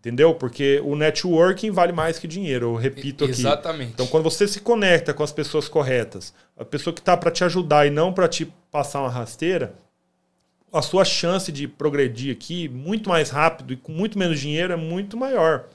[0.06, 0.34] Entendeu?
[0.34, 3.40] Porque o networking vale mais que dinheiro, eu repito aqui.
[3.40, 3.90] Exatamente.
[3.92, 7.42] Então, quando você se conecta com as pessoas corretas, a pessoa que está para te
[7.42, 9.74] ajudar e não para te passar uma rasteira,
[10.72, 14.76] a sua chance de progredir aqui muito mais rápido e com muito menos dinheiro é
[14.76, 15.68] muito maior.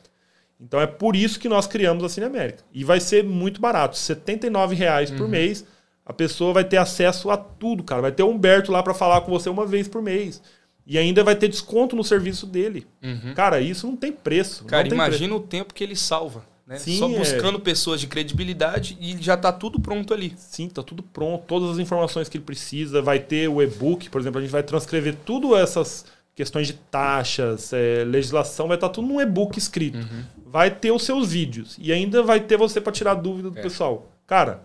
[0.60, 2.64] Então, é por isso que nós criamos a Cine América.
[2.72, 5.30] E vai ser muito barato, 79 reais por uhum.
[5.30, 5.66] mês.
[6.06, 8.02] A pessoa vai ter acesso a tudo, cara.
[8.02, 10.42] Vai ter o Humberto lá para falar com você uma vez por mês.
[10.86, 12.86] E ainda vai ter desconto no serviço dele.
[13.02, 13.34] Uhum.
[13.34, 14.66] Cara, isso não tem preço.
[14.66, 16.46] Cara, tem imagina o tempo que ele salva.
[16.66, 16.78] Né?
[16.78, 17.18] Sim, Só é.
[17.18, 20.34] buscando pessoas de credibilidade e já tá tudo pronto ali.
[20.38, 23.02] Sim, tá tudo pronto, todas as informações que ele precisa.
[23.02, 27.74] Vai ter o e-book, por exemplo, a gente vai transcrever tudo essas questões de taxas,
[27.74, 29.98] é, legislação, vai estar tudo num e-book escrito.
[29.98, 30.24] Uhum.
[30.46, 33.62] Vai ter os seus vídeos e ainda vai ter você para tirar dúvida do É.
[33.62, 34.10] pessoal.
[34.26, 34.64] Cara,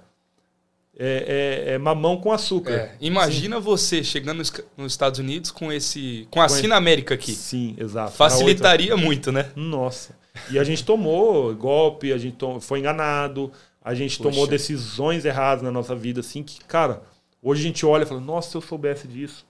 [0.99, 2.73] é, é- é mamão com açúcar.
[2.73, 6.27] É, imagina você chegando nos, Estados Unidos com esse.
[6.31, 7.33] com a Sina América aqui.
[7.33, 8.13] Sim, exato.
[8.13, 9.51] Facilitaria muito, né?
[9.55, 10.15] Nossa.
[10.51, 13.51] E a gente tomou golpe, a gente foi enganado,
[13.85, 14.31] a gente Poxa.
[14.31, 17.03] tomou decisões erradas na nossa vida, assim, que, cara,
[17.43, 19.47] hoje a gente olha e fala, nossa, se eu soubesse disso.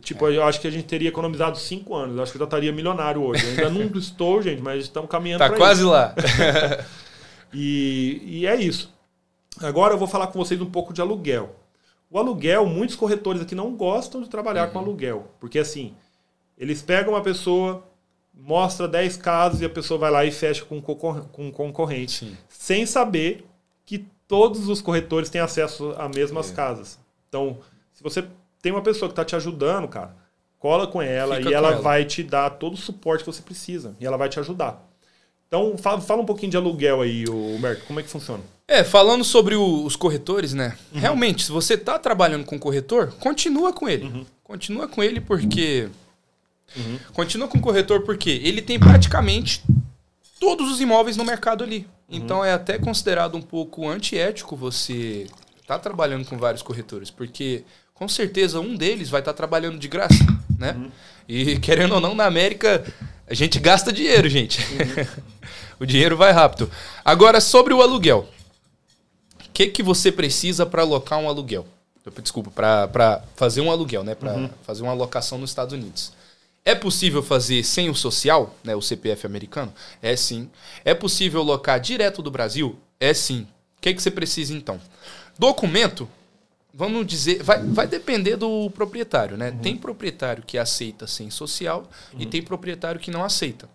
[0.00, 0.36] Tipo, É.
[0.36, 2.16] eu acho que a gente teria economizado cinco anos.
[2.16, 3.44] Eu acho que eu já estaria milionário hoje.
[3.44, 5.90] Eu ainda não estou, gente, mas estamos caminhando Tá quase isso.
[5.90, 6.14] lá.
[7.52, 8.92] E, e é isso.
[9.60, 11.56] Agora eu vou falar com vocês um pouco de aluguel.
[12.10, 14.72] O aluguel, muitos corretores aqui não gostam de trabalhar Uhum.
[14.72, 15.30] com aluguel.
[15.40, 15.94] Porque assim,
[16.58, 17.82] eles pegam uma pessoa,
[18.38, 20.76] mostra 10 casos e a pessoa vai lá e fecha com
[21.38, 22.12] um concorrente.
[22.26, 22.36] Sim.
[22.48, 23.44] Sem saber
[23.84, 26.54] que todos os corretores têm acesso a mesmas É.
[26.54, 26.98] casas.
[27.28, 27.58] Então,
[27.92, 28.24] se você
[28.62, 30.14] tem uma pessoa que está te ajudando, cara,
[30.58, 31.82] cola com ela Fica e ela, com ela.
[31.82, 33.94] vai te dar todo o suporte que você precisa.
[34.00, 34.84] E ela vai te ajudar.
[35.46, 37.84] Então, fala, fala um pouquinho de aluguel aí, o Humberto.
[37.86, 38.42] Como é que funciona?
[38.66, 40.76] É, falando sobre o- os corretores, né?
[40.92, 41.00] Uhum.
[41.00, 44.04] Realmente, se você tá trabalhando com corretor, continua com ele.
[44.04, 44.26] Uhum.
[44.44, 45.88] Continua com ele porque.
[47.12, 49.62] Continua com o corretor porque ele tem praticamente
[50.38, 51.86] todos os imóveis no mercado ali.
[52.08, 52.16] Uhum.
[52.16, 55.26] Então é até considerado um pouco antiético você
[55.66, 57.64] tá trabalhando com vários corretores, porque
[57.94, 60.24] com certeza um deles vai estar trabalhando de graça,
[60.58, 60.72] né?
[60.72, 60.90] Uhum.
[61.28, 62.84] E querendo ou não, na América
[63.26, 64.60] a gente gasta dinheiro, gente.
[65.78, 66.70] o dinheiro vai rápido.
[67.04, 68.26] Agora, sobre o aluguel.
[69.44, 71.66] O que, que você precisa para alocar um aluguel?
[72.22, 74.14] Desculpa, para fazer um aluguel, né?
[74.14, 76.12] Para fazer uma alocação nos Estados Unidos.
[76.68, 79.72] É possível fazer sem o social, né, o CPF americano?
[80.02, 80.50] É sim.
[80.84, 82.78] É possível alocar direto do Brasil?
[83.00, 83.48] É sim.
[83.78, 84.78] O que, que você precisa então?
[85.38, 86.06] Documento,
[86.74, 89.50] vamos dizer, vai, vai depender do proprietário, né?
[89.62, 91.88] Tem proprietário que aceita sem social
[92.18, 93.66] e tem proprietário que não aceita.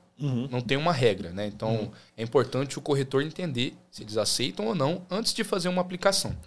[0.52, 1.48] Não tem uma regra, né?
[1.48, 5.82] Então é importante o corretor entender se eles aceitam ou não antes de fazer uma
[5.82, 6.38] aplicação.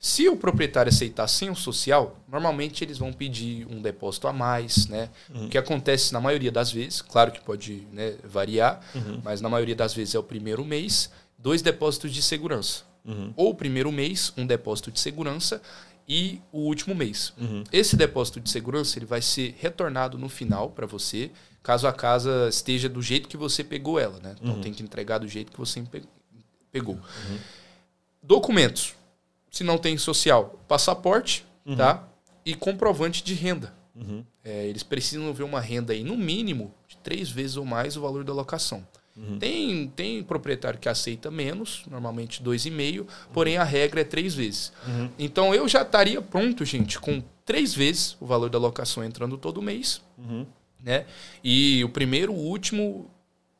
[0.00, 4.86] Se o proprietário aceitar sem o social, normalmente eles vão pedir um depósito a mais,
[4.86, 5.10] né?
[5.34, 8.80] O que acontece na maioria das vezes, claro que pode né, variar,
[9.24, 12.84] mas na maioria das vezes é o primeiro mês, dois depósitos de segurança.
[13.36, 15.60] Ou o primeiro mês, um depósito de segurança
[16.08, 17.32] e o último mês.
[17.72, 21.30] Esse depósito de segurança ele vai ser retornado no final para você,
[21.62, 24.36] caso a casa esteja do jeito que você pegou ela, né?
[24.40, 26.04] Então tem que entregar do jeito que você pe-
[26.70, 26.98] pegou.
[28.22, 28.94] Documentos.
[29.50, 31.44] Se não tem social, passaporte,
[31.76, 32.08] tá?
[32.44, 33.74] E comprovante de renda.
[34.44, 38.00] É, eles precisam ver uma renda aí, no mínimo, de três vezes ou mais o
[38.00, 38.86] valor da locação.
[39.40, 44.32] Tem, tem proprietário que aceita menos, normalmente dois e meio, porém a regra é três
[44.34, 44.72] vezes.
[45.18, 49.60] Então eu já estaria pronto, gente, com três vezes o valor da locação entrando todo
[49.60, 50.00] mês,
[50.80, 51.04] né?
[51.42, 53.10] E o primeiro, o último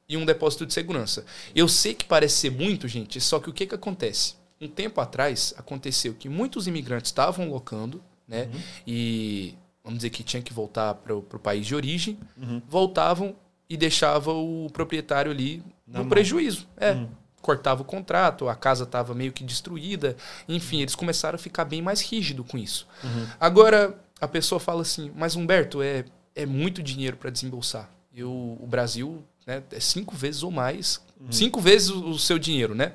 [0.08, 1.26] e um depósito de segurança.
[1.54, 4.34] Eu sei que parece ser muito, gente, só que o que, que acontece?
[4.60, 8.48] Um tempo atrás aconteceu que muitos imigrantes estavam locando, né?
[8.86, 9.54] E
[9.84, 12.18] vamos dizer que tinha que voltar para o país de origem,
[12.68, 13.34] voltavam
[13.70, 16.08] e deixava o proprietário ali Na no mão.
[16.08, 16.66] prejuízo.
[16.76, 16.96] É.
[17.40, 20.16] Cortava o contrato, a casa estava meio que destruída.
[20.48, 22.86] Enfim, eles começaram a ficar bem mais rígido com isso.
[23.38, 26.04] Agora, a pessoa fala assim, mas Humberto, é,
[26.34, 27.88] é muito dinheiro para desembolsar.
[28.12, 31.00] Eu, o Brasil né, é cinco vezes ou mais.
[31.30, 32.92] Cinco vezes o, o seu dinheiro, né?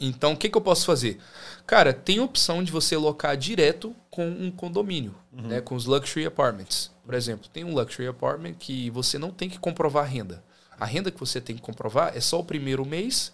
[0.00, 1.18] Então, o que, que eu posso fazer?
[1.66, 6.26] Cara, tem a opção de você locar direto com um condomínio, né, com os luxury
[6.26, 6.90] apartments.
[7.04, 10.44] Por exemplo, tem um luxury apartment que você não tem que comprovar a renda.
[10.78, 13.32] A renda que você tem que comprovar é só o primeiro mês,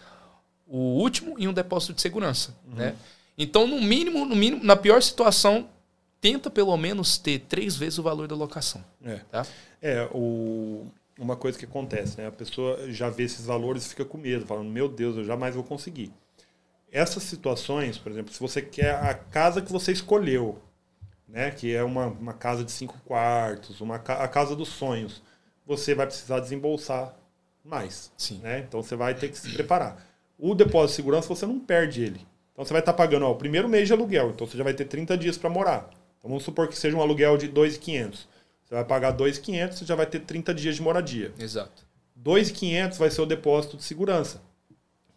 [0.66, 2.94] o último e um depósito de segurança, né?
[3.36, 5.68] Então, no mínimo, no mínimo, na pior situação,
[6.20, 9.16] tenta pelo menos ter três vezes o valor da locação, É.
[9.30, 9.44] tá?
[9.80, 10.86] É, o,
[11.18, 12.28] uma coisa que acontece, né?
[12.28, 15.54] A pessoa já vê esses valores e fica com medo, falando, meu Deus, eu jamais
[15.54, 16.12] vou conseguir.
[16.92, 20.60] Essas situações, por exemplo, se você quer a casa que você escolheu,
[21.26, 21.50] né?
[21.50, 25.22] Que é uma, uma casa de cinco quartos, uma, a casa dos sonhos,
[25.66, 27.16] você vai precisar desembolsar
[27.64, 28.12] mais.
[28.18, 28.38] Sim.
[28.42, 28.58] Né?
[28.58, 30.06] Então você vai ter que se preparar.
[30.38, 32.26] O depósito de segurança você não perde ele.
[32.52, 34.74] Então você vai estar pagando ó, o primeiro mês de aluguel, então você já vai
[34.74, 35.88] ter 30 dias para morar.
[36.18, 38.26] Então vamos supor que seja um aluguel de 2.500.
[38.64, 41.32] Você vai pagar 2.500, você já vai ter 30 dias de moradia.
[41.38, 41.86] Exato.
[42.22, 44.42] 2.500 vai ser o depósito de segurança.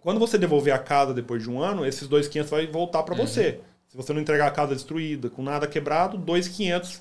[0.05, 3.59] Quando você devolver a casa depois de um ano, esses 2.500 vai voltar para você.
[3.87, 6.99] Se você não entregar a casa destruída, com nada quebrado, 2.500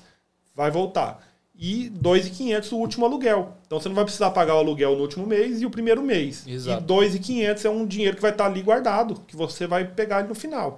[0.55, 1.23] vai voltar.
[1.53, 3.55] e 2.500 o último aluguel.
[3.67, 6.47] Então você não vai precisar pagar o aluguel no último mês e o primeiro mês.
[6.47, 6.83] Exato.
[6.83, 10.33] E 2.500 é um dinheiro que vai estar ali guardado, que você vai pegar no
[10.33, 10.75] final.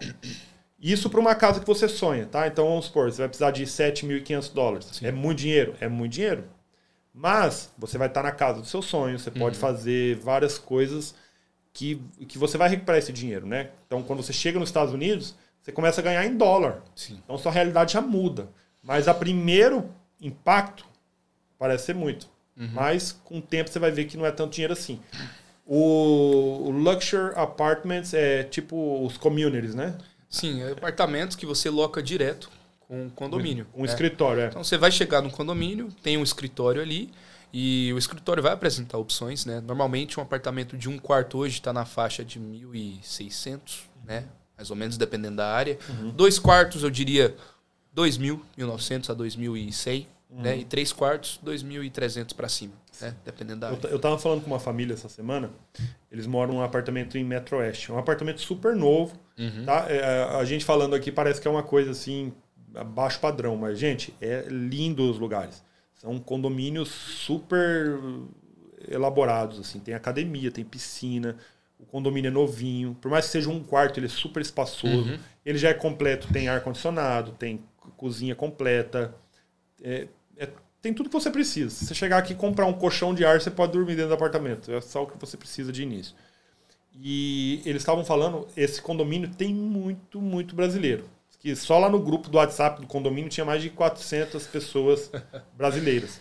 [0.77, 2.45] Isso para uma casa que você sonha, tá?
[2.45, 4.89] Então vamos supor, você vai precisar de 7.500 dólares.
[4.91, 5.07] Sim.
[5.07, 5.75] É muito dinheiro?
[5.79, 6.43] É muito dinheiro.
[7.13, 11.15] Mas você vai estar na casa do seu sonho, você pode fazer várias coisas
[11.77, 13.69] que, que você vai recuperar esse dinheiro, né?
[13.85, 16.81] Então quando você chega nos Estados Unidos, você começa a ganhar em dólar.
[16.95, 17.21] Sim.
[17.23, 18.49] Então sua realidade já muda.
[18.81, 19.87] Mas a primeiro
[20.19, 20.85] impacto
[21.59, 22.27] parece ser muito.
[22.73, 24.99] Mas com o tempo você vai ver que não é tanto dinheiro assim.
[25.63, 29.95] O, o Luxury Apartments é tipo os communities, né?
[30.27, 32.49] Sim, é apartamentos que você loca direto
[32.87, 33.67] com condomínio.
[33.75, 33.85] Um né?
[33.85, 34.47] escritório, é.
[34.47, 37.11] Então você vai chegar no condomínio, tem um escritório ali
[37.59, 39.59] e o escritório vai apresentar opções, né?
[39.61, 43.59] Normalmente um apartamento de um quarto hoje está na faixa de 1.600,
[44.05, 44.25] né?
[44.55, 45.77] Mais ou menos, dependendo da área.
[45.89, 46.09] Uhum.
[46.11, 47.35] Dois quartos, eu diria
[47.95, 50.41] 2.000, 1.900 a 2.100, Uhum.
[50.41, 50.57] né?
[50.57, 53.15] E três quartos, 2.300 para cima, né?
[53.23, 53.87] Dependendo da Eu, área.
[53.87, 55.49] eu tava falando com uma família essa semana.
[56.11, 57.89] Eles moram num apartamento em Metro Oeste.
[57.89, 59.15] É um apartamento super novo.
[59.39, 59.63] Uhum.
[59.65, 59.85] Tá?
[59.89, 62.33] É, a gente falando aqui parece que é uma coisa assim,
[62.93, 63.55] baixo padrão.
[63.55, 65.63] Mas, gente, é lindo os lugares.
[65.97, 67.99] São condomínios super
[68.87, 69.59] elaborados.
[69.59, 71.35] assim Tem academia, tem piscina.
[71.79, 72.95] O condomínio é novinho.
[73.01, 75.11] Por mais que seja um quarto, ele é super espaçoso.
[75.11, 75.19] Uhum.
[75.45, 76.27] Ele já é completo.
[76.31, 79.13] Tem ar-condicionado, tem co- cozinha completa.
[79.83, 80.49] É- é-
[80.81, 81.69] tem tudo que você precisa.
[81.69, 84.13] Se você chegar aqui e comprar um colchão de ar, você pode dormir dentro do
[84.15, 84.71] apartamento.
[84.71, 86.15] É só o que você precisa de início.
[86.99, 91.05] E eles estavam falando, esse condomínio tem muito, muito brasileiro.
[91.39, 95.11] Que só lá no grupo do WhatsApp do condomínio tinha mais de 400 pessoas
[95.55, 96.19] brasileiras.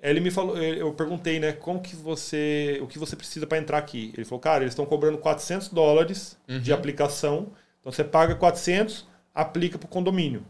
[0.00, 3.78] Ele me falou, eu perguntei, né, como que você, o que você precisa para entrar
[3.78, 4.12] aqui?
[4.14, 7.48] Ele falou, cara, eles estão cobrando 400 dólares de aplicação.
[7.80, 10.44] Então você paga 400, aplica para o condomínio.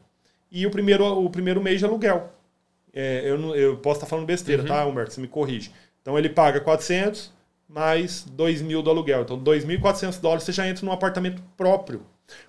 [0.51, 2.33] E o primeiro, o primeiro mês de aluguel.
[2.93, 5.15] É, eu, não- eu posso estar falando besteira, tá, Humberto?
[5.15, 5.71] Você me corrige.
[6.03, 7.33] Então ele paga 400
[7.69, 9.23] mais 2 mil do aluguel.
[9.23, 12.05] Então 2.400 dólares você já entra num apartamento próprio.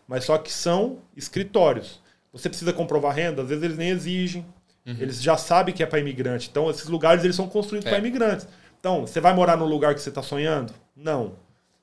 [0.07, 2.01] Mas só que são escritórios.
[2.31, 4.45] Você precisa comprovar renda, às vezes eles nem exigem.
[4.85, 6.47] Eles já sabem que é para imigrante.
[6.51, 7.89] Então esses lugares eles são construídos É.
[7.89, 8.47] para imigrantes.
[8.79, 10.71] Então, você vai morar no lugar que você está sonhando?
[10.95, 11.33] Não.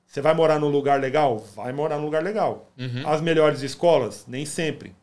[0.05, 1.37] Você vai morar num lugar legal?
[1.53, 2.71] Vai morar num lugar legal.
[2.79, 3.05] Uhum.
[3.05, 4.23] As melhores escolas?
[4.25, 4.95] Nem sempre.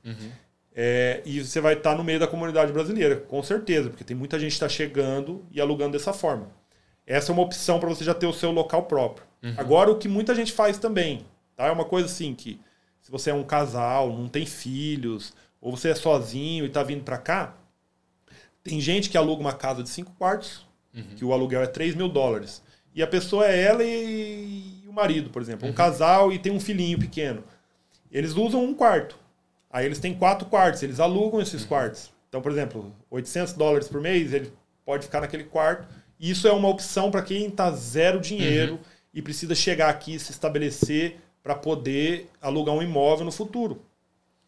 [0.75, 4.39] É, e você vai estar no meio da comunidade brasileira, com certeza, porque tem muita
[4.39, 6.49] gente que está chegando e alugando dessa forma.
[7.07, 9.27] Essa é uma opção para você já ter o seu local próprio.
[9.59, 11.27] Agora, o que muita gente faz também,
[11.57, 11.67] tá?
[11.67, 12.61] É uma coisa assim que,
[13.01, 17.05] se você é um casal, não tem filhos, ou você é sozinho e está vindo
[17.05, 17.55] para cá,
[18.63, 20.67] tem gente que aluga uma casa de cinco quartos,
[21.17, 22.63] que o aluguel é 3 mil dólares.
[22.95, 25.69] E a pessoa é ela e, o marido, por exemplo.
[25.69, 27.45] Um casal e tem um filhinho pequeno.
[28.11, 29.17] Eles usam um quarto.
[29.71, 32.11] Aí eles têm quatro quartos, eles alugam esses quartos.
[32.29, 34.53] Então, por exemplo, 800 dólares por mês, ele
[34.85, 35.87] pode ficar naquele quarto.
[36.19, 38.81] Isso é uma opção para quem está zero dinheiro
[39.15, 43.83] e precisa chegar aqui, se estabelecer para poder alugar um imóvel no futuro.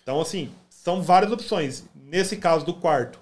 [0.02, 1.84] Então, assim, são várias opções.
[1.94, 3.18] Nesse caso do quarto,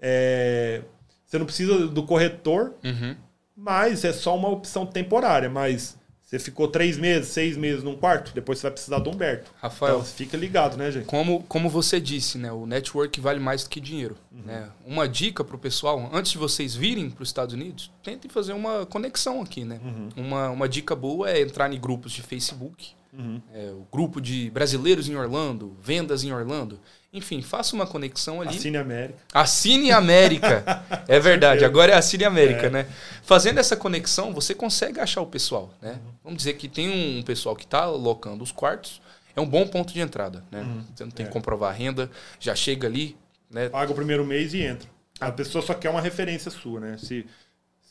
[0.00, 0.82] é,
[1.24, 3.16] você não precisa do corretor, Uhum.
[3.56, 5.48] mas é só uma opção temporária.
[5.48, 9.50] Mas você ficou três meses, seis meses num quarto, depois você vai precisar do Humberto.
[9.60, 11.04] Rafael, Então, fica ligado, né, gente?
[11.04, 14.16] Como, como você disse, né, o network vale mais do que dinheiro.
[14.32, 14.68] Né?
[14.84, 18.54] Uma dica para o pessoal, antes de vocês virem para os Estados Unidos, tentem fazer
[18.54, 19.64] uma conexão aqui.
[19.64, 19.78] Né?
[20.16, 22.94] Uma, uma dica boa é entrar em grupos de Facebook,
[23.52, 26.80] é, o grupo de brasileiros em Orlando, vendas em Orlando.
[27.12, 28.56] Enfim, faça uma conexão ali.
[28.56, 29.18] Assine América.
[29.32, 30.84] Assine América.
[31.06, 32.86] É verdade, agora é Assine América, né?
[33.22, 35.98] Fazendo essa conexão, você consegue achar o pessoal, né?
[36.24, 39.00] Vamos dizer que tem um pessoal que está locando os quartos,
[39.36, 40.66] é um bom ponto de entrada, né?
[40.94, 41.28] Você não tem É.
[41.28, 42.10] que comprovar a renda,
[42.40, 43.16] já chega ali,
[43.50, 43.68] né?
[43.68, 44.88] Paga o primeiro mês e entra.
[45.20, 46.96] A pessoa só quer uma referência sua, né?
[46.98, 47.24] Se,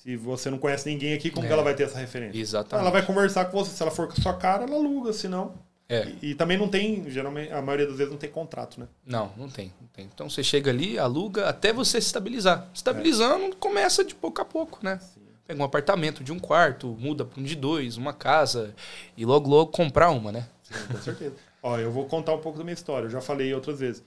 [0.03, 1.47] se você não conhece ninguém aqui, como É.
[1.47, 2.37] que ela vai ter essa referência?
[2.37, 2.81] Exatamente.
[2.81, 3.71] Ela vai conversar com você.
[3.71, 5.53] Se ela for com a sua cara, ela aluga, senão.
[5.87, 6.07] É.
[6.21, 8.87] E, e também não tem, geralmente, a maioria das vezes não tem contrato, né?
[9.05, 10.09] Não, não tem, não tem.
[10.13, 12.67] Então você chega ali, aluga até você se estabilizar.
[12.73, 14.99] Estabilizando, começa de pouco a pouco, né?
[15.47, 18.75] Pega um apartamento de um quarto, muda para um de dois, uma casa
[19.15, 20.47] e logo logo comprar uma, né?
[20.63, 21.35] Sim, com certeza.
[21.61, 23.05] Ó, eu vou contar um pouco da minha história.
[23.05, 24.03] Eu já falei outras vezes.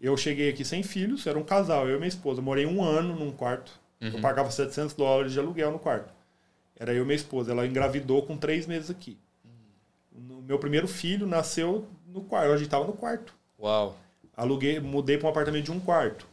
[0.00, 2.42] Eu cheguei aqui sem filhos, era um casal, eu e minha esposa.
[2.42, 3.72] Morei um ano num quarto.
[4.00, 6.12] Eu pagava 700 dólares de aluguel no quarto.
[6.78, 7.52] Era eu e minha esposa.
[7.52, 9.18] Ela engravidou com três meses aqui.
[10.12, 12.52] O meu primeiro filho nasceu no quarto.
[12.52, 13.34] A gente estava no quarto.
[13.58, 13.96] Uau.
[14.36, 16.26] Aluguei, mudei para um apartamento de um quarto.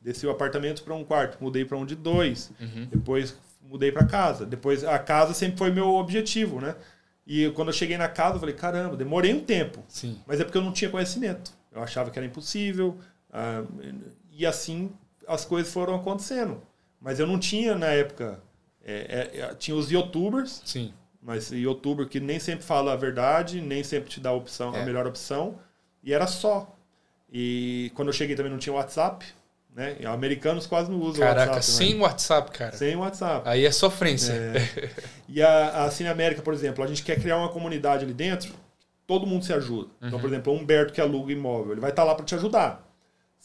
[0.00, 2.52] Desci o apartamento para um quarto, mudei para um de dois.
[2.90, 4.44] Depois mudei para casa.
[4.46, 6.76] Depois a casa sempre foi meu objetivo, né?
[7.26, 9.82] E quando eu cheguei na casa, eu falei, caramba, demorei um tempo.
[9.88, 10.20] Sim.
[10.26, 11.50] Mas é porque eu não tinha conhecimento.
[11.72, 12.96] Eu achava que era impossível.
[13.32, 13.64] ah,
[14.30, 14.92] e assim,
[15.26, 16.60] as coisas foram acontecendo.
[17.06, 18.40] Mas eu não tinha na época.
[18.84, 20.92] é, é, é, tinha os youtubers, Sim.
[21.22, 24.78] mas youtuber que nem sempre fala a verdade, nem sempre te dá a opção, a
[24.78, 24.84] É.
[24.84, 25.58] melhor opção.
[26.02, 26.76] E era só.
[27.32, 29.24] E quando eu cheguei também não tinha WhatsApp,
[29.74, 29.96] né?
[30.00, 31.84] E americanos quase não usam Caraca, WhatsApp.
[31.84, 31.90] né?
[31.90, 32.72] sem WhatsApp, cara.
[32.76, 33.48] Sem WhatsApp.
[33.48, 34.32] Aí é sofrência.
[34.32, 34.90] É.
[35.28, 38.54] E a, a Cine América, por exemplo, a gente quer criar uma comunidade ali dentro,
[39.06, 39.90] todo mundo se ajuda.
[39.98, 40.20] Então, Uhum.
[40.20, 42.85] por exemplo, o Humberto que aluga imóvel, ele vai estar lá para te ajudar.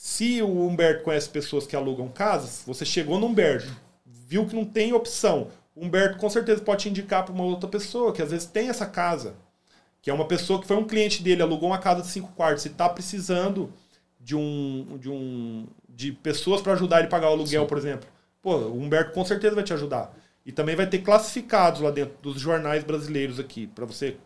[0.03, 3.71] Se o Humberto conhece pessoas que alugam casas, você chegou no Humberto,
[4.03, 5.49] viu que não tem opção.
[5.75, 8.67] O Humberto com certeza pode te indicar para uma outra pessoa que às vezes tem
[8.67, 9.35] essa casa.
[10.01, 12.65] Que é uma pessoa que foi um cliente dele, alugou uma casa de cinco quartos
[12.65, 13.71] e está precisando
[14.19, 14.97] de um.
[14.99, 15.67] de um.
[15.87, 17.67] de pessoas para ajudar ele a pagar o aluguel, Sim.
[17.67, 18.09] por exemplo.
[18.41, 20.17] Pô, o Humberto com certeza vai te ajudar.
[20.43, 24.17] E também vai ter classificados lá dentro dos jornais brasileiros aqui, para você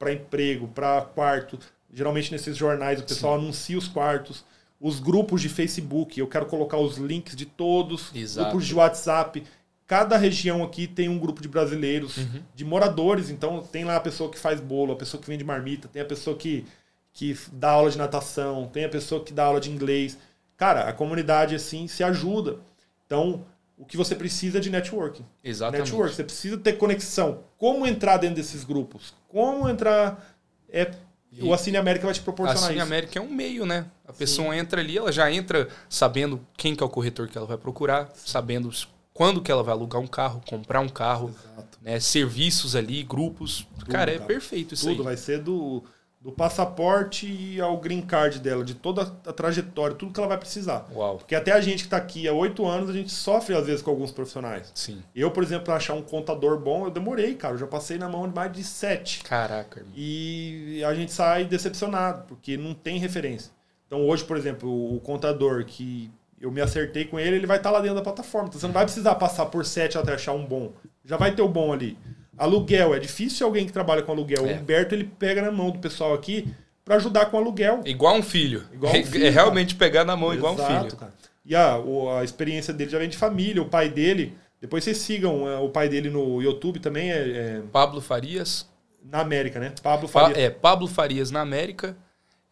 [0.00, 1.60] para emprego, para quarto.
[1.92, 4.44] Geralmente nesses jornais o pessoal anuncia os quartos,
[4.80, 8.50] os grupos de Facebook, eu quero colocar os links de todos, Exato.
[8.50, 9.42] grupos de WhatsApp.
[9.86, 12.42] Cada região aqui tem um grupo de brasileiros, Uhum.
[12.54, 15.88] de moradores, então tem lá a pessoa que faz bolo, a pessoa que vende marmita,
[15.88, 16.64] tem a pessoa que,
[17.12, 20.18] que dá aula de natação, tem a pessoa que dá aula de inglês.
[20.56, 22.58] Cara, a comunidade assim se ajuda.
[23.06, 23.44] Então,
[23.78, 25.24] o que você precisa é de networking.
[25.44, 25.86] Exatamente.
[25.90, 27.40] Network, você precisa ter conexão.
[27.58, 29.14] Como entrar dentro desses grupos?
[29.28, 30.34] Como entrar.
[30.68, 30.90] É,
[31.36, 32.82] E- o Assine América vai te proporcionar isso.
[32.82, 33.86] América é um meio, né?
[34.06, 37.46] A pessoa entra ali, ela já entra sabendo quem que é o corretor que ela
[37.46, 38.70] vai procurar, sabendo
[39.12, 41.34] quando que ela vai alugar um carro, comprar um carro,
[41.82, 41.98] né?
[42.00, 43.66] Serviços ali, grupos.
[43.88, 44.26] cara, é cara.
[44.26, 45.04] perfeito isso Tudo aí.
[45.04, 45.82] vai ser do,
[46.26, 50.84] do passaporte ao green card dela, de toda a trajetória, tudo que ela vai precisar.
[50.92, 51.18] Uau.
[51.18, 53.80] Porque até a gente que está aqui há oito anos, a gente sofre às vezes
[53.80, 54.72] com alguns profissionais.
[54.74, 55.04] Sim.
[55.14, 57.54] Eu, por exemplo, para achar um contador bom, eu demorei, cara.
[57.54, 59.22] Eu já passei na mão de mais de sete.
[59.22, 59.92] Caraca, irmão.
[59.96, 63.52] e a gente sai decepcionado, porque não tem referência.
[63.86, 67.70] Então hoje, por exemplo, o contador que eu me acertei com ele, ele vai estar
[67.70, 68.48] lá dentro da plataforma.
[68.48, 70.72] Então você não vai precisar passar por sete até achar um bom.
[71.04, 71.96] Já vai ter o bom ali.
[72.38, 74.46] Aluguel, é difícil alguém que trabalha com aluguel.
[74.46, 74.52] É.
[74.54, 76.48] O Humberto, ele pega na mão do pessoal aqui
[76.84, 77.80] para ajudar com aluguel.
[77.84, 78.64] Igual um filho.
[78.72, 80.96] Igual um É- filho, é realmente pegar na mão igual um Exato, filho.
[80.96, 81.12] cara.
[81.44, 83.62] E a, o- a experiência dele já vem de família.
[83.62, 87.62] O pai dele, depois vocês sigam é, o pai dele no YouTube também, é, é
[87.72, 88.68] Pablo Farias.
[89.04, 89.72] na América, né?
[89.82, 90.38] Pablo Pa- Farias.
[90.38, 91.96] é, Pablo Farias na América.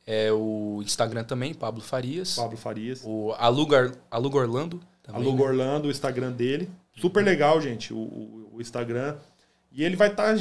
[0.06, 2.36] É o Instagram também, Pablo Farias.
[2.36, 3.02] Pablo Farias.
[3.04, 4.80] O Aluga, Aluga Orlando.
[5.02, 5.48] Também, Aluga né?
[5.50, 6.68] Orlando, o Instagram dele.
[7.00, 9.16] Super legal, gente, o, o- o Instagram.
[9.74, 10.36] E ele vai estar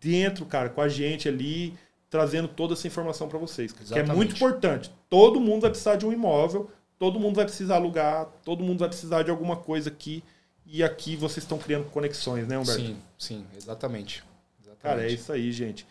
[0.00, 1.74] dentro, cara, com a gente ali,
[2.10, 3.72] trazendo toda essa informação para vocês.
[3.72, 4.90] Que é muito importante.
[5.08, 8.88] Todo mundo vai precisar de um imóvel, todo mundo vai precisar alugar, todo mundo vai
[8.88, 10.24] precisar de alguma coisa aqui.
[10.64, 12.80] E aqui vocês estão criando conexões, né, Humberto?
[12.80, 14.24] Sim, sim, exatamente.
[14.60, 14.82] exatamente.
[14.82, 15.86] Cara, é isso aí, gente.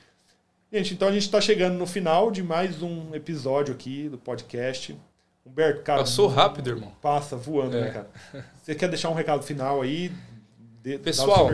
[0.73, 4.97] Gente, então a gente está chegando no final de mais um episódio aqui do podcast.
[5.45, 5.99] Humberto, cara.
[5.99, 6.91] Passou rápido, irmão.
[7.01, 7.81] Passa voando, É.
[7.81, 8.09] né, cara?
[8.63, 10.11] Você quer deixar um recado final aí?
[10.81, 11.49] De, Pessoal.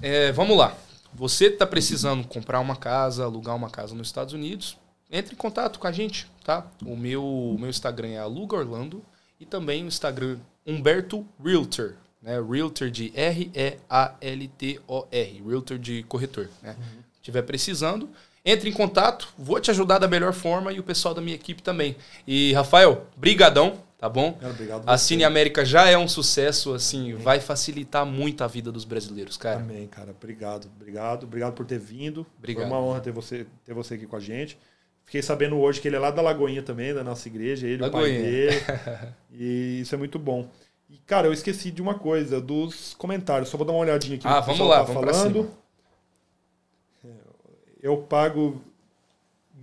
[0.00, 0.76] É, vamos lá.
[1.14, 4.76] Você está precisando comprar uma casa, alugar uma casa nos Estados Unidos,
[5.10, 6.66] entre em contato com a gente, tá?
[6.84, 9.00] O meu, o meu Instagram é Aluga Orlando
[9.38, 12.40] e também o Instagram Humberto Realtor, né?
[12.40, 13.72] Realtor de R-E-A-L-T-O-R,
[15.46, 16.74] Realtor de corretor, né?
[17.20, 18.08] Tiver precisando,
[18.44, 21.62] entre em contato, vou te ajudar da melhor forma e o pessoal da minha equipe
[21.62, 21.94] também.
[22.26, 24.32] E Rafael, brigadão, tá bom?
[24.32, 24.82] Cara, obrigado.
[24.84, 24.98] A.
[24.98, 29.60] Cine América já é um sucesso, assim, vai facilitar muito a vida dos brasileiros, cara.
[29.60, 30.10] Amém, cara.
[30.10, 31.22] Obrigado, obrigado.
[31.22, 32.26] Obrigado por ter vindo.
[32.36, 32.64] Obrigado.
[32.66, 34.58] Foi uma honra ter você, ter você aqui com a gente.
[35.04, 37.90] Fiquei sabendo hoje que ele é lá da Lagoinha também, da nossa igreja, ele, o
[37.90, 38.22] pai Lagoinha.
[38.22, 38.56] dele.
[39.34, 40.48] E isso é muito bom.
[40.90, 43.48] E, cara, eu esqueci de uma coisa, dos comentários.
[43.48, 44.26] Só vou dar uma olhadinha aqui.
[44.26, 45.50] Ah, que o vamos lá, tá vamos falando.
[47.04, 47.08] É,
[47.80, 48.60] Eu pago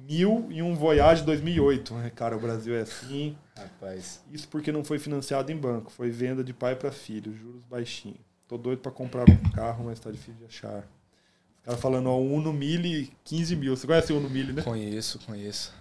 [0.09, 1.95] mil em um Voyage 2008.
[2.05, 3.37] É, Cara, o Brasil é assim.
[3.55, 4.21] Rapaz.
[4.31, 8.17] Isso porque não foi financiado em banco, foi venda de pai para filho, juros baixinhos.
[8.47, 10.79] Tô doido para comprar um carro, mas tá difícil de achar.
[10.79, 13.75] Os caras falando, ó, Uno Mille, 15 mil.
[13.75, 14.61] Você conhece o Uno Mille, né?
[14.63, 15.73] Conheço, conheço.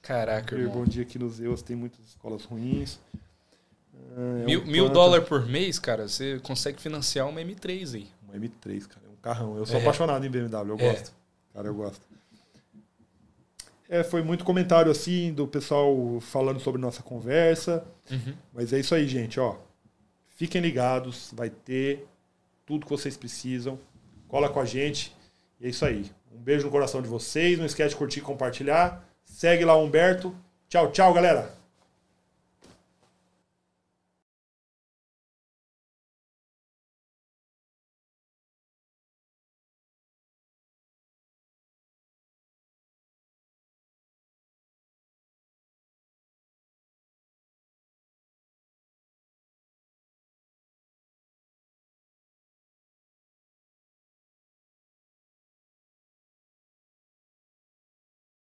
[0.00, 0.84] Caraca, Bom irmão.
[0.84, 2.98] dia aqui nos Zeus, tem muitas escolas ruins.
[4.16, 8.08] Ah, é Mil, um mil dólares por mês, cara, você consegue financiar uma M3 aí.
[8.28, 9.56] Um M3, cara, é um carrão.
[9.58, 9.80] Eu sou É.
[9.82, 10.90] apaixonado em BMW, eu É.
[10.92, 11.12] gosto.
[11.52, 12.05] Cara, eu gosto.
[13.88, 17.84] É, foi muito comentário assim do pessoal falando sobre nossa conversa.
[18.52, 19.56] Mas é isso aí, gente, ó.
[20.36, 22.06] Fiquem ligados, vai ter
[22.66, 23.78] tudo que vocês precisam.
[24.28, 25.14] Cola com a gente.
[25.60, 26.10] E é isso aí.
[26.34, 27.58] Um beijo no coração de vocês.
[27.58, 29.08] Não esquece de curtir e compartilhar.
[29.24, 30.34] Segue lá o Humberto.
[30.68, 31.55] Tchau, tchau, galera.